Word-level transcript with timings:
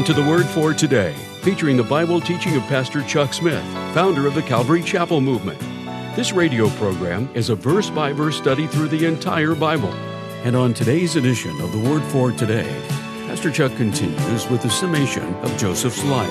Welcome 0.00 0.14
to 0.14 0.22
the 0.22 0.30
Word 0.30 0.46
for 0.46 0.72
Today, 0.72 1.12
featuring 1.42 1.76
the 1.76 1.82
Bible 1.82 2.22
teaching 2.22 2.56
of 2.56 2.62
Pastor 2.62 3.02
Chuck 3.02 3.34
Smith, 3.34 3.62
founder 3.92 4.26
of 4.26 4.34
the 4.34 4.40
Calvary 4.40 4.82
Chapel 4.82 5.20
Movement. 5.20 5.60
This 6.16 6.32
radio 6.32 6.70
program 6.70 7.28
is 7.34 7.50
a 7.50 7.54
verse 7.54 7.90
by 7.90 8.10
verse 8.14 8.38
study 8.38 8.66
through 8.66 8.88
the 8.88 9.04
entire 9.04 9.54
Bible. 9.54 9.92
And 10.42 10.56
on 10.56 10.72
today's 10.72 11.16
edition 11.16 11.60
of 11.60 11.72
the 11.72 11.78
Word 11.78 12.02
for 12.04 12.32
Today, 12.32 12.74
Pastor 13.26 13.50
Chuck 13.50 13.76
continues 13.76 14.48
with 14.48 14.62
the 14.62 14.70
summation 14.70 15.34
of 15.34 15.58
Joseph's 15.58 16.02
life 16.04 16.30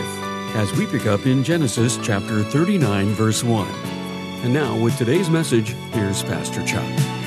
as 0.55 0.73
we 0.73 0.87
pick 0.87 1.05
up 1.05 1.27
in 1.27 1.43
Genesis 1.43 1.99
chapter 2.01 2.41
39, 2.41 3.09
verse 3.09 3.43
1. 3.43 3.67
And 3.67 4.51
now, 4.51 4.75
with 4.81 4.97
today's 4.97 5.29
message, 5.29 5.75
here's 5.91 6.23
Pastor 6.23 6.65
Chuck. 6.65 7.18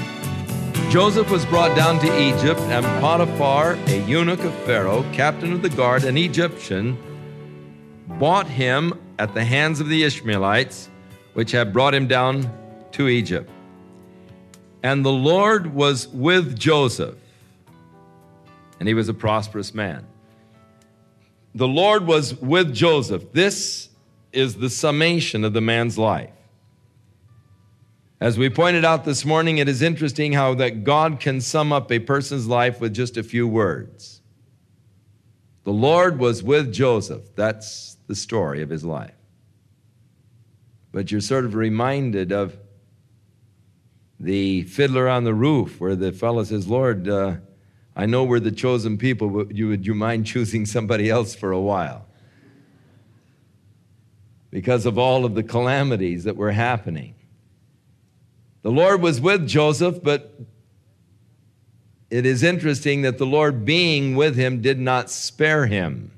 Joseph 0.93 1.31
was 1.31 1.47
brought 1.47 1.75
down 1.75 1.99
to 2.01 2.21
Egypt, 2.21 2.61
and 2.61 2.85
Potiphar, 3.01 3.79
a 3.87 4.07
eunuch 4.07 4.45
of 4.45 4.53
Pharaoh, 4.67 5.03
captain 5.15 5.51
of 5.55 5.63
the 5.63 5.71
guard, 5.71 6.05
an 6.05 6.19
Egyptian, 6.19 6.99
bought 8.19 8.47
him 8.47 8.93
at 9.19 9.33
the 9.33 9.43
hands 9.43 9.81
of 9.81 9.89
the 9.89 10.05
Ishmaelites, 10.05 10.91
which 11.33 11.51
had 11.51 11.73
brought 11.73 11.95
him 11.95 12.09
down 12.09 12.53
to 12.91 13.09
Egypt. 13.09 13.49
And 14.83 15.03
the 15.03 15.11
Lord 15.11 15.73
was 15.73 16.09
with 16.09 16.59
Joseph, 16.59 17.17
and 18.79 18.87
he 18.87 18.93
was 18.93 19.09
a 19.09 19.15
prosperous 19.15 19.73
man. 19.73 20.07
The 21.55 21.69
Lord 21.69 22.07
was 22.07 22.35
with 22.35 22.75
Joseph. 22.75 23.33
This 23.33 23.89
is 24.31 24.57
the 24.57 24.69
summation 24.69 25.43
of 25.43 25.55
the 25.55 25.63
man's 25.63 25.97
life. 25.97 26.29
As 28.23 28.39
we 28.39 28.49
pointed 28.51 28.85
out 28.85 29.05
this 29.05 29.25
morning, 29.25 29.59
it 29.59 29.69
is 29.69 29.83
interesting 29.83 30.33
how 30.33 30.55
that 30.55 30.85
God 30.85 31.19
can 31.19 31.41
sum 31.41 31.73
up 31.73 31.91
a 31.91 31.99
person's 31.99 32.47
life 32.47 32.81
with 32.81 32.95
just 32.95 33.17
a 33.17 33.23
few 33.25 33.49
words. 33.49 34.21
The 35.65 35.73
Lord 35.73 36.21
was 36.21 36.41
with 36.41 36.73
Joseph. 36.73 37.35
That's 37.35 37.97
the 38.07 38.15
story 38.15 38.63
of 38.63 38.71
his 38.71 38.85
life. 38.85 39.17
But 40.93 41.11
you're 41.11 41.21
sort 41.21 41.45
of 41.45 41.57
reminded 41.57 42.31
of 42.31 42.57
the 44.21 44.63
fiddler 44.63 45.09
on 45.09 45.25
the 45.25 45.35
roof, 45.35 45.81
where 45.81 45.97
the 45.97 46.13
fellow 46.13 46.45
says, 46.45 46.69
Lord, 46.69 47.09
uh, 47.09 47.39
I 47.97 48.07
know 48.07 48.23
we're 48.23 48.39
the 48.39 48.53
chosen 48.53 48.99
people, 48.99 49.31
but 49.31 49.51
you, 49.51 49.67
would 49.67 49.85
you 49.85 49.97
mind 49.97 50.27
choosing 50.27 50.65
somebody 50.65 51.11
else 51.11 51.35
for 51.35 51.51
a 51.51 51.61
while? 51.61 52.07
Because 54.51 54.87
of 54.87 54.97
all 54.97 55.25
of 55.25 55.35
the 55.35 55.43
calamities 55.43 56.23
that 56.23 56.37
were 56.37 56.53
happening. 56.53 57.17
The 58.63 58.71
Lord 58.71 59.03
was 59.03 59.21
with 59.21 59.47
Joseph, 59.47 60.03
but 60.03 60.35
it 62.11 62.27
is 62.27 62.43
interesting 62.43 63.03
that 63.03 63.19
the 63.19 63.27
Lord, 63.27 63.65
being 63.65 64.15
with 64.15 64.37
him, 64.37 64.61
did 64.63 64.79
not 64.79 65.11
spare 65.11 65.67
him. 65.67 66.13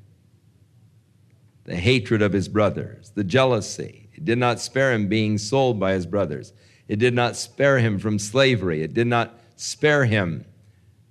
The 1.65 1.77
hatred 1.77 2.21
of 2.21 2.33
his 2.33 2.49
brothers, 2.49 3.13
the 3.15 3.25
jealousy, 3.25 4.05
it 4.13 4.25
did 4.25 4.39
not 4.39 4.61
spare 4.61 4.93
him 4.93 5.09
being 5.09 5.39
sold 5.39 5.81
by 5.81 5.93
his 5.93 6.07
brothers. 6.07 6.53
It 6.89 6.99
did 6.99 7.15
not 7.15 7.37
spare 7.37 7.79
him 7.79 7.99
from 7.99 8.19
slavery. 8.19 8.83
It 8.83 8.93
did 8.93 9.07
not 9.07 9.39
spare 9.57 10.05
him 10.05 10.45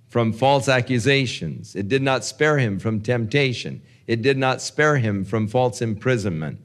from 0.08 0.32
false 0.32 0.68
accusations. 0.68 1.74
It 1.74 1.88
did 1.88 2.02
not 2.02 2.24
spare 2.24 2.58
him 2.58 2.78
from 2.78 3.00
temptation. 3.00 3.82
It 4.06 4.22
did 4.22 4.38
not 4.38 4.62
spare 4.62 4.98
him 4.98 5.24
from 5.24 5.48
false 5.48 5.82
imprisonment. 5.82 6.60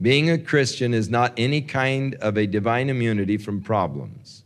Being 0.00 0.30
a 0.30 0.38
Christian 0.38 0.92
is 0.92 1.08
not 1.08 1.32
any 1.36 1.60
kind 1.60 2.14
of 2.16 2.36
a 2.36 2.46
divine 2.46 2.90
immunity 2.90 3.36
from 3.36 3.60
problems. 3.60 4.42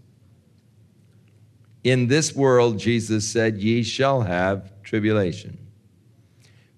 In 1.84 2.08
this 2.08 2.34
world, 2.34 2.78
Jesus 2.78 3.26
said, 3.26 3.58
Ye 3.58 3.82
shall 3.82 4.22
have 4.22 4.70
tribulation. 4.82 5.58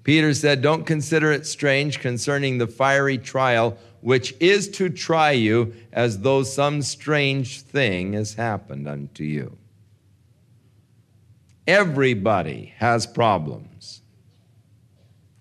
Peter 0.05 0.33
said, 0.35 0.63
Don't 0.63 0.87
consider 0.87 1.33
it 1.33 1.47
strange 1.47 2.01
concerning 2.01 2.59
the 2.59 2.67
fiery 2.67 3.19
trial 3.19 3.77
which 4.01 4.35
is 4.41 4.69
to 4.69 4.89
try 4.89 5.33
you 5.33 5.75
as 5.93 6.21
though 6.21 6.43
some 6.43 6.83
strange 6.83 7.61
thing 7.61 8.15
has 8.15 8.35
happened 8.35 8.89
unto 8.89 9.25
you. 9.25 9.57
Everybody 11.67 12.73
has 12.79 13.07
problems, 13.07 14.01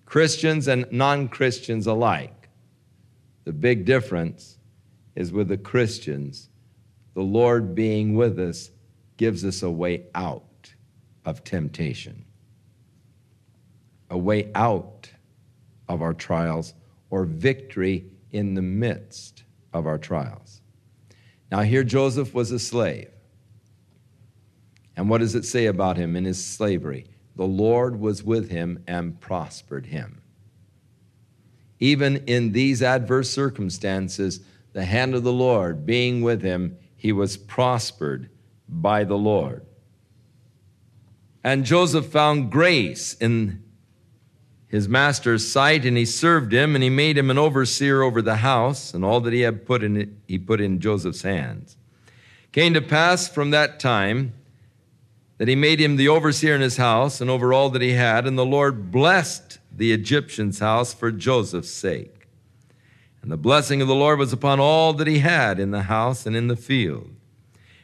Christians 0.06 0.68
and 0.68 0.86
non 0.92 1.28
Christians 1.30 1.88
alike. 1.88 2.39
The 3.50 3.54
big 3.54 3.84
difference 3.84 4.60
is 5.16 5.32
with 5.32 5.48
the 5.48 5.58
Christians, 5.58 6.50
the 7.16 7.24
Lord 7.24 7.74
being 7.74 8.14
with 8.14 8.38
us 8.38 8.70
gives 9.18 9.44
us 9.44 9.64
a 9.64 9.72
way 9.72 10.04
out 10.14 10.76
of 11.26 11.44
temptation, 11.44 12.26
a 14.08 14.20
way 14.20 14.52
out 14.54 15.10
of 15.88 16.04
our 16.04 16.14
trials, 16.14 16.76
or 17.10 17.26
victory 17.26 18.06
in 18.30 18.54
the 18.54 18.62
midst 18.62 19.42
of 19.74 19.88
our 19.88 19.98
trials. 19.98 20.62
Now, 21.52 21.62
here 21.62 21.84
Joseph 21.84 22.36
was 22.36 22.52
a 22.52 22.60
slave. 22.60 23.10
And 24.96 25.10
what 25.10 25.22
does 25.22 25.34
it 25.34 25.44
say 25.44 25.66
about 25.66 25.98
him 25.98 26.16
in 26.16 26.24
his 26.24 26.46
slavery? 26.46 27.08
The 27.36 27.48
Lord 27.48 28.00
was 28.00 28.24
with 28.24 28.52
him 28.52 28.84
and 28.86 29.20
prospered 29.20 29.88
him. 29.88 30.22
Even 31.80 32.18
in 32.28 32.52
these 32.52 32.84
adverse 32.84 33.30
circumstances, 33.30 34.42
the 34.74 34.86
hand 34.86 35.16
of 35.16 35.24
the 35.24 35.34
Lord 35.34 35.86
being 35.86 36.22
with 36.22 36.42
him, 36.42 36.78
he 36.96 37.12
was 37.12 37.38
prospered 37.38 38.30
by 38.68 39.04
the 39.04 39.18
Lord. 39.18 39.66
And 41.44 41.66
Joseph 41.66 42.08
found 42.08 42.52
grace 42.52 43.14
in 43.16 43.64
his 44.68 44.88
master's 44.88 45.50
sight, 45.50 45.86
and 45.86 45.98
he 45.98 46.06
served 46.06 46.54
him, 46.54 46.76
and 46.76 46.84
he 46.84 46.90
made 46.90 47.18
him 47.18 47.32
an 47.32 47.38
overseer 47.38 48.04
over 48.04 48.22
the 48.22 48.36
house, 48.38 48.94
and 48.94 49.04
all 49.04 49.22
that 49.22 49.34
he 49.34 49.42
had 49.42 49.66
put 49.66 49.84
in 49.84 49.98
it, 49.98 50.10
he 50.28 50.38
put 50.38 50.62
in 50.62 50.80
Joseph's 50.80 51.24
hands. 51.24 51.76
Came 52.52 52.74
to 52.74 52.82
pass 52.82 53.28
from 53.28 53.52
that 53.52 53.80
time 53.80 54.34
that 55.40 55.48
he 55.48 55.56
made 55.56 55.80
him 55.80 55.96
the 55.96 56.10
overseer 56.10 56.54
in 56.54 56.62
his 56.62 56.78
house 56.78 57.22
and 57.22 57.30
over 57.30 57.54
all 57.54 57.70
that 57.70 57.82
he 57.82 57.94
had, 57.94 58.28
and 58.28 58.38
the 58.38 58.46
Lord 58.46 58.92
blessed 58.92 59.58
the 59.72 59.94
Egyptian's 59.94 60.60
house 60.60 60.94
for 60.94 61.12
Joseph's 61.12 61.72
sake. 61.72 62.28
And 63.22 63.32
the 63.32 63.38
blessing 63.38 63.82
of 63.82 63.88
the 63.88 63.96
Lord 63.96 64.20
was 64.20 64.34
upon 64.34 64.60
all 64.60 64.92
that 64.94 65.08
he 65.08 65.20
had 65.20 65.58
in 65.58 65.72
the 65.72 65.84
house 65.84 66.26
and 66.26 66.36
in 66.36 66.50
the 66.50 66.58
field. 66.58 67.12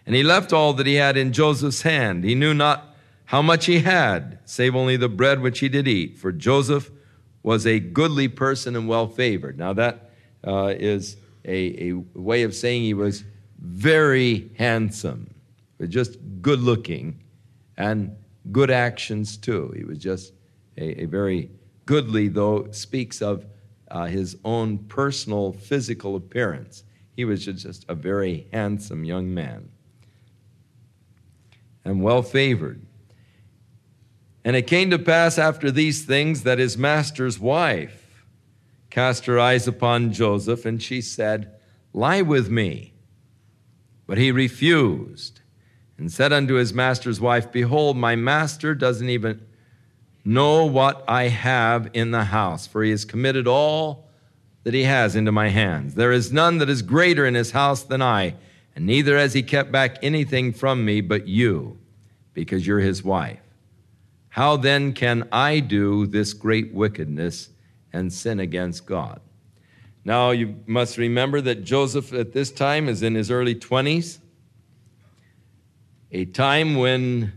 And 0.06 0.16
he 0.16 0.22
left 0.22 0.52
all 0.52 0.74
that 0.74 0.86
he 0.86 0.96
had 0.96 1.16
in 1.16 1.32
Joseph's 1.32 1.84
hand. 1.84 2.26
He 2.26 2.36
knew 2.36 2.54
not 2.54 2.94
how 3.26 3.42
much 3.42 3.66
he 3.66 3.80
had, 3.80 4.40
save 4.44 4.76
only 4.76 4.98
the 4.98 5.10
bread 5.10 5.42
which 5.42 5.60
he 5.60 5.70
did 5.70 5.88
eat. 5.88 6.18
For 6.18 6.34
Joseph 6.34 6.92
was 7.42 7.66
a 7.66 7.80
goodly 7.80 8.28
person 8.28 8.76
and 8.76 8.88
well 8.88 9.08
favored. 9.08 9.58
Now, 9.58 9.72
that 9.74 10.12
uh, 10.46 10.74
is 10.78 11.16
a, 11.46 11.90
a 11.90 11.94
way 12.20 12.44
of 12.44 12.54
saying 12.54 12.84
he 12.84 12.94
was 12.94 13.24
very 13.60 14.52
handsome, 14.58 15.34
but 15.78 15.90
just 15.90 16.18
good 16.41 16.59
looking 16.59 17.22
and 17.78 18.16
good 18.52 18.72
actions 18.72 19.38
too. 19.38 19.74
He 19.76 19.84
was 19.84 19.98
just 19.98 20.34
a, 20.78 21.04
a 21.04 21.06
very 21.06 21.52
goodly, 21.86 22.28
though, 22.28 22.68
speaks 22.72 23.22
of 23.22 23.46
uh, 23.90 24.06
his 24.06 24.38
own 24.44 24.80
personal 24.80 25.54
physical 25.54 26.16
appearance. 26.16 26.84
He 27.16 27.26
was 27.26 27.46
just 27.46 27.86
a 27.88 27.96
very 27.96 28.48
handsome 28.52 29.04
young 29.04 29.34
man 29.34 29.70
and 31.86 32.02
well 32.02 32.24
favored. 32.24 32.82
And 34.44 34.56
it 34.56 34.68
came 34.68 34.90
to 34.90 35.00
pass 35.00 35.38
after 35.38 35.72
these 35.72 36.04
things 36.04 36.44
that 36.44 36.60
his 36.60 36.78
master's 36.78 37.40
wife 37.40 38.26
cast 38.90 39.26
her 39.26 39.40
eyes 39.40 39.68
upon 39.68 40.14
Joseph, 40.14 40.66
and 40.66 40.82
she 40.82 41.02
said, 41.02 41.52
Lie 41.94 42.22
with 42.22 42.50
me. 42.50 42.94
But 44.08 44.18
he 44.18 44.32
refused 44.32 45.42
and 45.97 46.12
said 46.12 46.34
unto 46.34 46.56
his 46.56 46.74
master's 46.74 47.22
wife, 47.22 47.52
Behold, 47.52 47.97
my 47.97 48.16
master 48.16 48.76
doesn't 48.76 49.09
even 49.09 49.46
know 50.24 50.66
what 50.66 51.03
I 51.08 51.30
have 51.30 51.90
in 51.94 52.12
the 52.12 52.26
house, 52.26 52.68
for 52.68 52.84
he 52.84 52.92
has 52.92 53.06
committed 53.06 53.47
all 53.47 54.09
that 54.64 54.74
he 54.74 54.84
has 54.84 55.16
into 55.16 55.32
my 55.32 55.50
hands. 55.50 55.96
There 55.96 56.12
is 56.12 56.34
none 56.34 56.58
that 56.58 56.70
is 56.70 56.82
greater 56.82 57.26
in 57.26 57.36
his 57.36 57.52
house 57.52 57.84
than 57.84 58.02
I, 58.02 58.36
and 58.76 58.86
neither 58.86 59.18
has 59.18 59.34
he 59.34 59.44
kept 59.44 59.72
back 59.72 59.97
anything 60.02 60.52
from 60.52 60.84
me 60.84 61.02
but 61.02 61.28
you, 61.28 61.78
because 62.34 62.66
you're 62.66 62.80
his 62.80 63.03
wife. 63.03 63.40
How 64.30 64.58
then 64.58 64.91
can 64.91 65.28
I 65.32 65.59
do 65.62 66.08
this 66.08 66.34
great 66.34 66.74
wickedness 66.74 67.50
and 67.94 68.12
sin 68.12 68.41
against 68.41 68.86
God? 68.86 69.22
Now, 70.03 70.32
you 70.32 70.58
must 70.66 70.98
remember 70.98 71.40
that 71.41 71.64
Joseph 71.64 72.12
at 72.12 72.34
this 72.34 72.52
time 72.52 72.90
is 72.90 73.02
in 73.02 73.16
his 73.16 73.32
early 73.32 73.56
20s, 73.56 74.20
a 76.16 76.23
time 76.23 76.76
when 76.76 77.34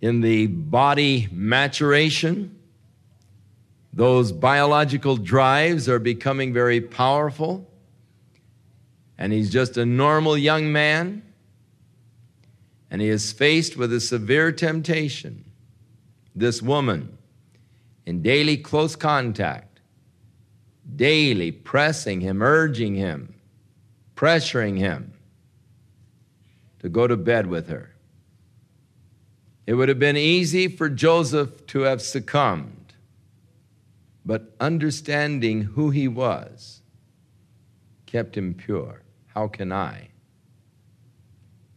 in 0.00 0.22
the 0.22 0.48
body 0.48 1.28
maturation. 1.30 2.58
Those 3.92 4.32
biological 4.32 5.16
drives 5.16 5.88
are 5.88 6.00
becoming 6.00 6.52
very 6.52 6.80
powerful. 6.80 7.70
And 9.16 9.32
he's 9.32 9.50
just 9.50 9.76
a 9.76 9.86
normal 9.86 10.36
young 10.36 10.72
man. 10.72 11.22
And 12.90 13.00
he 13.00 13.08
is 13.08 13.30
faced 13.30 13.76
with 13.76 13.92
a 13.92 14.00
severe 14.00 14.50
temptation. 14.50 15.44
this 16.34 16.60
woman 16.60 17.16
in 18.04 18.20
daily 18.20 18.56
close 18.56 18.96
contact, 18.96 19.78
daily 20.96 21.52
pressing 21.52 22.20
him, 22.20 22.42
urging 22.42 22.96
him, 22.96 23.32
pressuring 24.16 24.76
him 24.76 25.13
to 26.84 26.90
go 26.90 27.06
to 27.06 27.16
bed 27.16 27.46
with 27.46 27.68
her. 27.68 27.94
It 29.66 29.72
would 29.72 29.88
have 29.88 29.98
been 29.98 30.18
easy 30.18 30.68
for 30.68 30.90
Joseph 30.90 31.66
to 31.68 31.80
have 31.80 32.02
succumbed, 32.02 32.92
but 34.22 34.54
understanding 34.60 35.62
who 35.62 35.88
he 35.88 36.08
was 36.08 36.82
kept 38.04 38.36
him 38.36 38.52
pure. 38.52 39.00
How 39.28 39.48
can 39.48 39.72
I? 39.72 40.08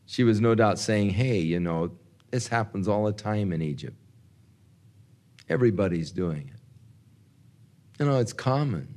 She 0.06 0.26
was 0.26 0.42
no 0.42 0.56
doubt 0.56 0.78
saying, 0.78 1.12
Hey, 1.12 1.40
you 1.40 1.62
know, 1.62 1.92
this 2.30 2.50
happens 2.50 2.90
all 2.90 3.06
the 3.06 3.14
time 3.14 3.54
in 3.54 3.62
Egypt. 3.62 3.96
Everybody's 5.48 6.12
doing 6.12 6.52
it. 6.54 6.60
You 7.98 8.08
know, 8.08 8.20
it's 8.20 8.34
common. 8.34 8.97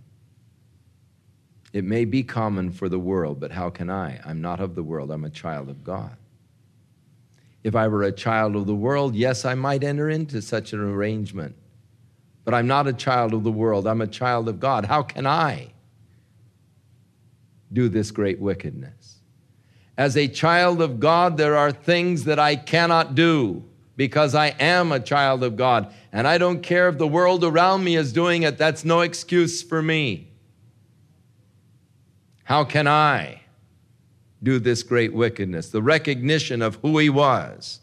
It 1.72 1.84
may 1.84 2.04
be 2.04 2.22
common 2.22 2.72
for 2.72 2.88
the 2.88 2.98
world, 2.98 3.38
but 3.38 3.52
how 3.52 3.70
can 3.70 3.90
I? 3.90 4.20
I'm 4.24 4.40
not 4.40 4.60
of 4.60 4.74
the 4.74 4.82
world, 4.82 5.10
I'm 5.10 5.24
a 5.24 5.30
child 5.30 5.68
of 5.68 5.84
God. 5.84 6.16
If 7.62 7.76
I 7.76 7.88
were 7.88 8.02
a 8.02 8.12
child 8.12 8.56
of 8.56 8.66
the 8.66 8.74
world, 8.74 9.14
yes, 9.14 9.44
I 9.44 9.54
might 9.54 9.84
enter 9.84 10.08
into 10.08 10.40
such 10.42 10.72
an 10.72 10.80
arrangement. 10.80 11.54
But 12.44 12.54
I'm 12.54 12.66
not 12.66 12.88
a 12.88 12.92
child 12.92 13.34
of 13.34 13.44
the 13.44 13.52
world, 13.52 13.86
I'm 13.86 14.00
a 14.00 14.06
child 14.06 14.48
of 14.48 14.58
God. 14.58 14.86
How 14.86 15.02
can 15.02 15.26
I 15.26 15.72
do 17.72 17.88
this 17.88 18.10
great 18.10 18.40
wickedness? 18.40 19.18
As 19.96 20.16
a 20.16 20.26
child 20.26 20.80
of 20.80 20.98
God, 20.98 21.36
there 21.36 21.56
are 21.56 21.70
things 21.70 22.24
that 22.24 22.38
I 22.38 22.56
cannot 22.56 23.14
do 23.14 23.62
because 23.96 24.34
I 24.34 24.48
am 24.58 24.92
a 24.92 24.98
child 24.98 25.44
of 25.44 25.56
God. 25.56 25.92
And 26.10 26.26
I 26.26 26.38
don't 26.38 26.62
care 26.62 26.88
if 26.88 26.96
the 26.96 27.06
world 27.06 27.44
around 27.44 27.84
me 27.84 27.96
is 27.96 28.12
doing 28.12 28.44
it, 28.44 28.56
that's 28.56 28.82
no 28.82 29.02
excuse 29.02 29.62
for 29.62 29.82
me. 29.82 30.29
How 32.50 32.64
can 32.64 32.88
I 32.88 33.42
do 34.42 34.58
this 34.58 34.82
great 34.82 35.14
wickedness? 35.14 35.68
The 35.68 35.80
recognition 35.80 36.62
of 36.62 36.80
who 36.82 36.98
he 36.98 37.08
was 37.08 37.78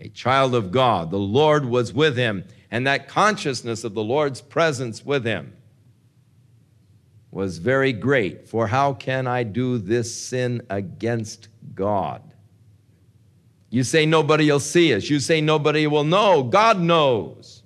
a 0.00 0.08
child 0.10 0.54
of 0.54 0.70
God. 0.70 1.10
The 1.10 1.18
Lord 1.18 1.64
was 1.64 1.92
with 1.92 2.16
him, 2.16 2.44
and 2.70 2.86
that 2.86 3.08
consciousness 3.08 3.82
of 3.82 3.94
the 3.94 4.04
Lord's 4.04 4.40
presence 4.40 5.04
with 5.04 5.24
him 5.24 5.56
was 7.32 7.58
very 7.58 7.92
great. 7.92 8.46
For 8.46 8.68
how 8.68 8.92
can 8.92 9.26
I 9.26 9.42
do 9.42 9.78
this 9.78 10.14
sin 10.14 10.62
against 10.70 11.48
God? 11.74 12.22
You 13.70 13.82
say 13.82 14.06
nobody 14.06 14.52
will 14.52 14.60
see 14.60 14.94
us. 14.94 15.10
You 15.10 15.18
say 15.18 15.40
nobody 15.40 15.88
will 15.88 16.04
know. 16.04 16.44
God 16.44 16.78
knows. 16.78 17.63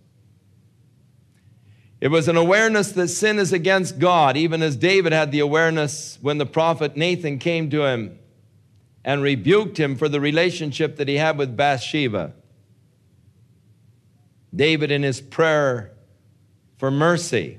It 2.00 2.08
was 2.08 2.28
an 2.28 2.36
awareness 2.36 2.92
that 2.92 3.08
sin 3.08 3.38
is 3.38 3.52
against 3.52 3.98
God, 3.98 4.36
even 4.36 4.62
as 4.62 4.76
David 4.76 5.12
had 5.12 5.32
the 5.32 5.40
awareness 5.40 6.18
when 6.22 6.38
the 6.38 6.46
prophet 6.46 6.96
Nathan 6.96 7.38
came 7.38 7.70
to 7.70 7.84
him 7.84 8.18
and 9.04 9.22
rebuked 9.22 9.78
him 9.78 9.96
for 9.96 10.08
the 10.08 10.20
relationship 10.20 10.96
that 10.96 11.08
he 11.08 11.16
had 11.16 11.36
with 11.36 11.56
Bathsheba. 11.56 12.34
David, 14.54 14.90
in 14.90 15.02
his 15.02 15.20
prayer 15.20 15.92
for 16.76 16.90
mercy, 16.90 17.58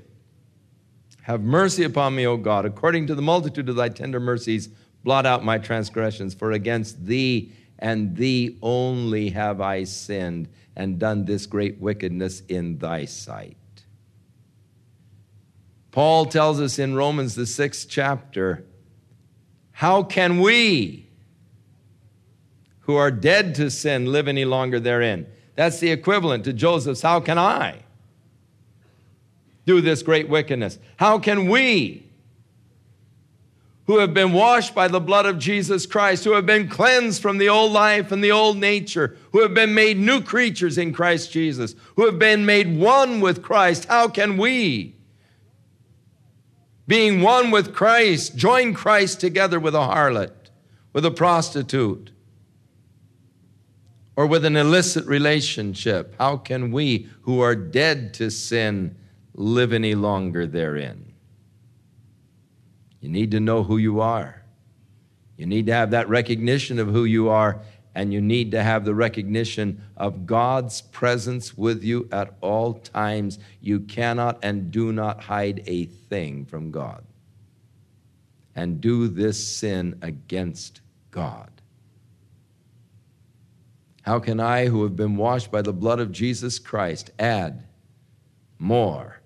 have 1.22 1.42
mercy 1.42 1.84
upon 1.84 2.14
me, 2.14 2.26
O 2.26 2.36
God, 2.36 2.64
according 2.64 3.06
to 3.08 3.14
the 3.14 3.22
multitude 3.22 3.68
of 3.68 3.76
thy 3.76 3.90
tender 3.90 4.20
mercies, 4.20 4.68
blot 5.04 5.26
out 5.26 5.44
my 5.44 5.58
transgressions, 5.58 6.34
for 6.34 6.52
against 6.52 7.04
thee 7.04 7.52
and 7.78 8.16
thee 8.16 8.58
only 8.62 9.30
have 9.30 9.60
I 9.60 9.84
sinned 9.84 10.48
and 10.76 10.98
done 10.98 11.24
this 11.26 11.46
great 11.46 11.78
wickedness 11.78 12.42
in 12.48 12.78
thy 12.78 13.04
sight. 13.04 13.56
Paul 15.92 16.26
tells 16.26 16.60
us 16.60 16.78
in 16.78 16.94
Romans, 16.94 17.34
the 17.34 17.46
sixth 17.46 17.88
chapter, 17.88 18.64
how 19.72 20.02
can 20.02 20.40
we 20.40 21.08
who 22.80 22.96
are 22.96 23.10
dead 23.10 23.54
to 23.56 23.70
sin 23.70 24.06
live 24.06 24.28
any 24.28 24.44
longer 24.44 24.78
therein? 24.78 25.26
That's 25.56 25.80
the 25.80 25.90
equivalent 25.90 26.44
to 26.44 26.52
Joseph's, 26.52 27.02
how 27.02 27.20
can 27.20 27.38
I 27.38 27.82
do 29.66 29.80
this 29.80 30.02
great 30.02 30.28
wickedness? 30.28 30.78
How 30.96 31.18
can 31.18 31.48
we 31.48 32.06
who 33.90 33.98
have 33.98 34.14
been 34.14 34.32
washed 34.32 34.72
by 34.72 34.86
the 34.86 35.00
blood 35.00 35.26
of 35.26 35.36
Jesus 35.38 35.84
Christ, 35.84 36.22
who 36.22 36.34
have 36.34 36.46
been 36.46 36.68
cleansed 36.68 37.20
from 37.20 37.38
the 37.38 37.48
old 37.48 37.72
life 37.72 38.12
and 38.12 38.22
the 38.22 38.30
old 38.30 38.56
nature, 38.56 39.16
who 39.32 39.42
have 39.42 39.52
been 39.52 39.74
made 39.74 39.98
new 39.98 40.20
creatures 40.20 40.78
in 40.78 40.92
Christ 40.92 41.32
Jesus, 41.32 41.74
who 41.96 42.06
have 42.06 42.16
been 42.16 42.46
made 42.46 42.76
one 42.76 43.20
with 43.20 43.42
Christ, 43.42 43.86
how 43.86 44.06
can 44.06 44.36
we? 44.36 44.94
Being 46.90 47.20
one 47.20 47.52
with 47.52 47.72
Christ, 47.72 48.34
join 48.34 48.74
Christ 48.74 49.20
together 49.20 49.60
with 49.60 49.76
a 49.76 49.78
harlot, 49.78 50.50
with 50.92 51.04
a 51.04 51.10
prostitute, 51.12 52.10
or 54.16 54.26
with 54.26 54.44
an 54.44 54.56
illicit 54.56 55.06
relationship? 55.06 56.16
How 56.18 56.36
can 56.36 56.72
we 56.72 57.06
who 57.22 57.40
are 57.42 57.54
dead 57.54 58.12
to 58.14 58.28
sin 58.28 58.96
live 59.34 59.72
any 59.72 59.94
longer 59.94 60.48
therein? 60.48 61.12
You 62.98 63.08
need 63.08 63.30
to 63.30 63.38
know 63.38 63.62
who 63.62 63.76
you 63.76 64.00
are. 64.00 64.42
You 65.36 65.46
need 65.46 65.66
to 65.66 65.72
have 65.72 65.92
that 65.92 66.08
recognition 66.08 66.80
of 66.80 66.88
who 66.88 67.04
you 67.04 67.28
are 67.28 67.60
and 67.94 68.12
you 68.12 68.20
need 68.20 68.52
to 68.52 68.62
have 68.62 68.84
the 68.84 68.94
recognition 68.94 69.82
of 69.96 70.26
God's 70.26 70.80
presence 70.80 71.56
with 71.56 71.82
you 71.82 72.08
at 72.12 72.34
all 72.40 72.74
times. 72.74 73.38
You 73.60 73.80
cannot 73.80 74.38
and 74.42 74.70
do 74.70 74.92
not 74.92 75.24
hide 75.24 75.62
a 75.66 75.86
thing 75.86 76.44
from 76.44 76.70
God 76.70 77.04
and 78.54 78.80
do 78.80 79.08
this 79.08 79.44
sin 79.44 79.98
against 80.02 80.80
God. 81.10 81.50
How 84.02 84.18
can 84.18 84.40
I, 84.40 84.66
who 84.66 84.82
have 84.84 84.96
been 84.96 85.16
washed 85.16 85.50
by 85.50 85.62
the 85.62 85.72
blood 85.72 86.00
of 86.00 86.12
Jesus 86.12 86.58
Christ, 86.58 87.10
add 87.18 87.64
more 88.58 89.20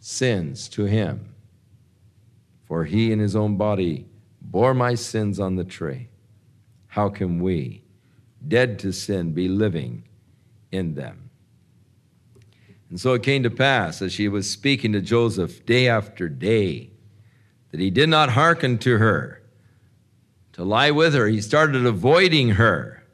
sins 0.00 0.68
to 0.70 0.84
him? 0.84 1.34
For 2.66 2.84
he 2.84 3.12
in 3.12 3.18
his 3.18 3.36
own 3.36 3.56
body 3.56 4.06
bore 4.40 4.74
my 4.74 4.94
sins 4.94 5.38
on 5.38 5.56
the 5.56 5.64
tree 5.64 6.08
how 6.98 7.08
can 7.08 7.40
we, 7.40 7.84
dead 8.48 8.76
to 8.76 8.92
sin, 8.92 9.30
be 9.30 9.46
living 9.46 10.02
in 10.72 10.96
them? 10.96 11.30
And 12.90 12.98
so 12.98 13.12
it 13.12 13.22
came 13.22 13.44
to 13.44 13.50
pass, 13.50 14.02
as 14.02 14.12
she 14.12 14.26
was 14.26 14.50
speaking 14.50 14.92
to 14.94 15.00
Joseph 15.00 15.64
day 15.64 15.88
after 15.88 16.28
day, 16.28 16.90
that 17.70 17.78
he 17.78 17.90
did 17.90 18.08
not 18.08 18.30
hearken 18.30 18.78
to 18.78 18.98
her. 18.98 19.40
To 20.54 20.64
lie 20.64 20.90
with 20.90 21.14
her, 21.14 21.28
he 21.28 21.40
started 21.40 21.86
avoiding 21.86 22.48
her. 22.50 23.04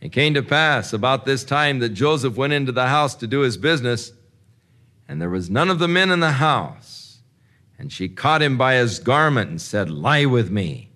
It 0.00 0.12
came 0.12 0.34
to 0.34 0.42
pass 0.44 0.92
about 0.92 1.24
this 1.24 1.42
time 1.42 1.80
that 1.80 1.88
Joseph 1.88 2.36
went 2.36 2.52
into 2.52 2.70
the 2.70 2.86
house 2.86 3.16
to 3.16 3.26
do 3.26 3.40
his 3.40 3.56
business, 3.56 4.12
and 5.08 5.20
there 5.20 5.30
was 5.30 5.50
none 5.50 5.68
of 5.68 5.80
the 5.80 5.88
men 5.88 6.12
in 6.12 6.20
the 6.20 6.30
house. 6.30 7.22
And 7.76 7.92
she 7.92 8.08
caught 8.08 8.40
him 8.40 8.56
by 8.56 8.74
his 8.74 9.00
garment 9.00 9.50
and 9.50 9.60
said, 9.60 9.90
Lie 9.90 10.26
with 10.26 10.52
me. 10.52 10.87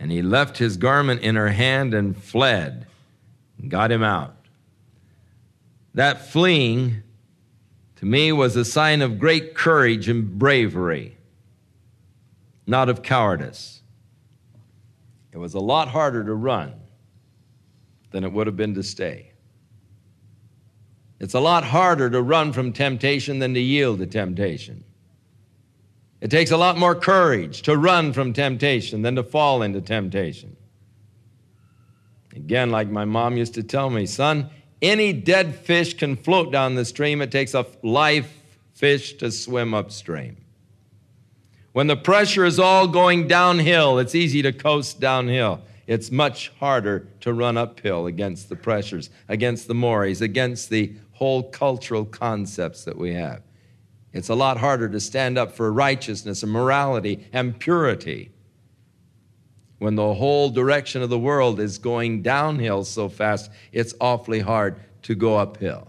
And 0.00 0.10
he 0.10 0.22
left 0.22 0.56
his 0.56 0.78
garment 0.78 1.20
in 1.20 1.36
her 1.36 1.50
hand 1.50 1.92
and 1.92 2.16
fled 2.16 2.86
and 3.58 3.70
got 3.70 3.92
him 3.92 4.02
out. 4.02 4.34
That 5.92 6.26
fleeing, 6.26 7.02
to 7.96 8.06
me, 8.06 8.32
was 8.32 8.56
a 8.56 8.64
sign 8.64 9.02
of 9.02 9.18
great 9.18 9.54
courage 9.54 10.08
and 10.08 10.38
bravery, 10.38 11.18
not 12.66 12.88
of 12.88 13.02
cowardice. 13.02 13.82
It 15.32 15.38
was 15.38 15.52
a 15.52 15.60
lot 15.60 15.88
harder 15.88 16.24
to 16.24 16.34
run 16.34 16.72
than 18.10 18.24
it 18.24 18.32
would 18.32 18.46
have 18.46 18.56
been 18.56 18.74
to 18.74 18.82
stay. 18.82 19.32
It's 21.20 21.34
a 21.34 21.40
lot 21.40 21.62
harder 21.62 22.08
to 22.08 22.22
run 22.22 22.54
from 22.54 22.72
temptation 22.72 23.38
than 23.38 23.52
to 23.52 23.60
yield 23.60 23.98
to 23.98 24.06
temptation. 24.06 24.82
It 26.20 26.30
takes 26.30 26.50
a 26.50 26.56
lot 26.56 26.76
more 26.76 26.94
courage 26.94 27.62
to 27.62 27.76
run 27.76 28.12
from 28.12 28.32
temptation 28.32 29.02
than 29.02 29.16
to 29.16 29.22
fall 29.22 29.62
into 29.62 29.80
temptation. 29.80 30.56
Again, 32.36 32.70
like 32.70 32.90
my 32.90 33.04
mom 33.04 33.36
used 33.36 33.54
to 33.54 33.62
tell 33.62 33.90
me, 33.90 34.06
son, 34.06 34.50
any 34.82 35.12
dead 35.12 35.54
fish 35.54 35.94
can 35.94 36.16
float 36.16 36.52
down 36.52 36.74
the 36.74 36.84
stream. 36.84 37.20
It 37.22 37.30
takes 37.30 37.54
a 37.54 37.66
live 37.82 38.28
fish 38.74 39.14
to 39.14 39.30
swim 39.30 39.74
upstream. 39.74 40.36
When 41.72 41.86
the 41.86 41.96
pressure 41.96 42.44
is 42.44 42.58
all 42.58 42.88
going 42.88 43.28
downhill, 43.28 43.98
it's 43.98 44.14
easy 44.14 44.42
to 44.42 44.52
coast 44.52 45.00
downhill. 45.00 45.62
It's 45.86 46.10
much 46.10 46.50
harder 46.60 47.08
to 47.20 47.32
run 47.32 47.56
uphill 47.56 48.06
against 48.06 48.48
the 48.48 48.56
pressures, 48.56 49.10
against 49.28 49.68
the 49.68 49.74
mores, 49.74 50.20
against 50.20 50.70
the 50.70 50.94
whole 51.12 51.42
cultural 51.50 52.04
concepts 52.04 52.84
that 52.84 52.96
we 52.96 53.14
have. 53.14 53.42
It's 54.12 54.28
a 54.28 54.34
lot 54.34 54.56
harder 54.56 54.88
to 54.88 55.00
stand 55.00 55.38
up 55.38 55.52
for 55.52 55.72
righteousness 55.72 56.42
and 56.42 56.50
morality 56.52 57.28
and 57.32 57.58
purity 57.58 58.32
when 59.80 59.94
the 59.94 60.14
whole 60.14 60.50
direction 60.50 61.00
of 61.00 61.08
the 61.08 61.18
world 61.18 61.58
is 61.58 61.78
going 61.78 62.20
downhill 62.20 62.84
so 62.84 63.08
fast, 63.08 63.50
it's 63.72 63.94
awfully 63.98 64.40
hard 64.40 64.78
to 65.02 65.14
go 65.14 65.38
uphill. 65.38 65.88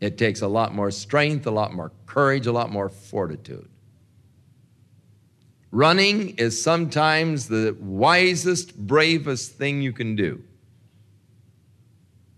It 0.00 0.18
takes 0.18 0.42
a 0.42 0.48
lot 0.48 0.74
more 0.74 0.90
strength, 0.90 1.46
a 1.46 1.50
lot 1.50 1.72
more 1.72 1.92
courage, 2.04 2.46
a 2.46 2.52
lot 2.52 2.70
more 2.70 2.90
fortitude. 2.90 3.70
Running 5.70 6.36
is 6.36 6.62
sometimes 6.62 7.48
the 7.48 7.74
wisest, 7.80 8.76
bravest 8.76 9.52
thing 9.52 9.80
you 9.80 9.94
can 9.94 10.14
do. 10.14 10.42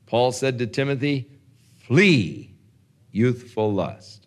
Paul 0.06 0.30
said 0.30 0.60
to 0.60 0.68
Timothy, 0.68 1.28
Flee 1.88 2.54
youthful 3.10 3.72
lust. 3.72 4.25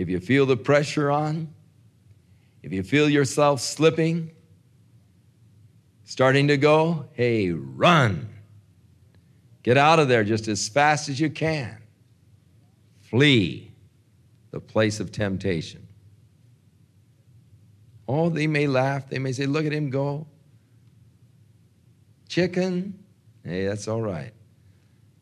If 0.00 0.08
you 0.08 0.18
feel 0.18 0.46
the 0.46 0.56
pressure 0.56 1.10
on, 1.10 1.52
if 2.62 2.72
you 2.72 2.82
feel 2.82 3.06
yourself 3.06 3.60
slipping, 3.60 4.30
starting 6.04 6.48
to 6.48 6.56
go, 6.56 7.04
hey, 7.12 7.50
run. 7.50 8.30
Get 9.62 9.76
out 9.76 9.98
of 9.98 10.08
there 10.08 10.24
just 10.24 10.48
as 10.48 10.70
fast 10.70 11.10
as 11.10 11.20
you 11.20 11.28
can. 11.28 11.82
Flee 13.02 13.72
the 14.52 14.60
place 14.60 15.00
of 15.00 15.12
temptation. 15.12 15.86
Oh, 18.08 18.30
they 18.30 18.46
may 18.46 18.66
laugh. 18.66 19.06
They 19.06 19.18
may 19.18 19.32
say, 19.32 19.44
Look 19.44 19.66
at 19.66 19.72
him 19.72 19.90
go. 19.90 20.26
Chicken. 22.26 22.98
Hey, 23.44 23.66
that's 23.66 23.86
all 23.86 24.00
right. 24.00 24.32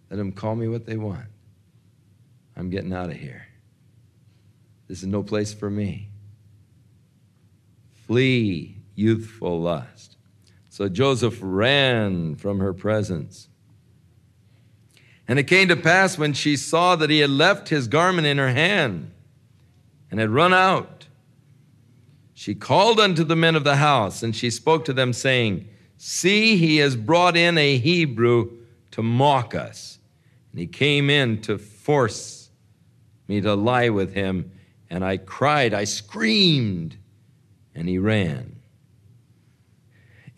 Let 0.08 0.18
them 0.18 0.30
call 0.30 0.54
me 0.54 0.68
what 0.68 0.87
they 0.87 0.97
want. 0.97 1.26
I'm 2.56 2.70
getting 2.70 2.92
out 2.92 3.11
of 3.11 3.16
here. 3.16 3.48
This 4.88 5.02
is 5.02 5.07
no 5.07 5.23
place 5.23 5.52
for 5.52 5.71
me. 5.71 6.09
Flee 8.07 8.78
youthful 8.95 9.61
lust. 9.61 10.16
So 10.71 10.88
Joseph 10.88 11.38
ran 11.40 12.37
from 12.37 12.61
her 12.61 12.73
presence. 12.73 13.49
And 15.28 15.38
it 15.38 15.45
came 15.45 15.68
to 15.68 15.76
pass 15.76 16.16
when 16.16 16.33
she 16.33 16.57
saw 16.57 16.97
that 16.97 17.11
he 17.11 17.18
had 17.18 17.30
left 17.30 17.68
his 17.68 17.87
garment 17.87 18.26
in 18.26 18.38
her 18.38 18.52
hand 18.52 19.12
and 20.11 20.18
had 20.18 20.30
run 20.30 20.54
out, 20.54 21.07
she 22.33 22.54
called 22.54 22.99
unto 22.99 23.25
the 23.25 23.37
men 23.37 23.57
of 23.57 23.64
the 23.64 23.76
house, 23.76 24.23
and 24.23 24.35
she 24.35 24.49
spoke 24.49 24.85
to 24.85 24.92
them, 24.92 25.12
saying, 25.12 25.68
See, 25.97 26.57
he 26.57 26.76
has 26.76 26.95
brought 26.95 27.37
in 27.37 27.59
a 27.59 27.76
Hebrew 27.76 28.52
to 28.92 29.02
mock 29.02 29.54
us. 29.54 29.99
And 30.52 30.61
he 30.61 30.66
came 30.68 31.11
in 31.11 31.42
to 31.42 31.59
force 31.59 32.50
me 33.26 33.40
to 33.40 33.54
lie 33.54 33.88
with 33.88 34.14
him. 34.14 34.52
And 34.90 35.04
I 35.04 35.16
cried, 35.16 35.75
I 35.75 35.85
screamed, 35.85 36.97
and 37.75 37.88
he 37.88 37.99
ran. 37.99 38.59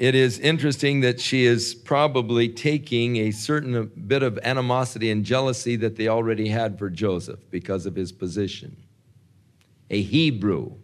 It 0.00 0.14
is 0.14 0.38
interesting 0.38 1.00
that 1.00 1.20
she 1.20 1.44
is 1.44 1.74
probably 1.74 2.48
taking 2.48 3.16
a 3.16 3.32
certain 3.32 3.84
bit 4.06 4.22
of 4.22 4.38
animosity 4.42 5.10
and 5.10 5.26
jealousy 5.26 5.76
that 5.76 5.96
they 5.96 6.08
already 6.08 6.48
had 6.48 6.78
for 6.78 6.88
Joseph 6.88 7.40
because 7.50 7.84
of 7.84 7.94
his 7.96 8.10
position. 8.10 8.78
A 9.90 10.00
Hebrew. 10.00 10.76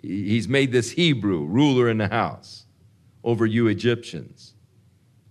He's 0.00 0.48
made 0.48 0.72
this 0.72 0.92
Hebrew 0.92 1.44
ruler 1.44 1.90
in 1.90 1.98
the 1.98 2.08
house 2.08 2.64
over 3.22 3.44
you 3.44 3.66
Egyptians. 3.66 4.54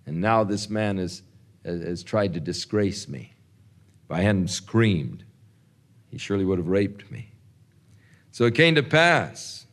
And 0.05 0.21
now 0.21 0.43
this 0.43 0.69
man 0.69 0.97
has, 0.97 1.23
has 1.65 2.03
tried 2.03 2.35
to 2.35 2.39
disgrace 2.39 3.07
me. 3.07 3.33
If 4.05 4.11
I 4.11 4.21
hadn't 4.21 4.49
screamed, 4.49 5.23
he 6.11 6.17
surely 6.17 6.45
would 6.45 6.59
have 6.59 6.67
raped 6.67 7.09
me. 7.09 7.31
So 8.31 8.45
it 8.45 8.55
came 8.55 8.75
to 8.75 8.83
pass 8.83 9.65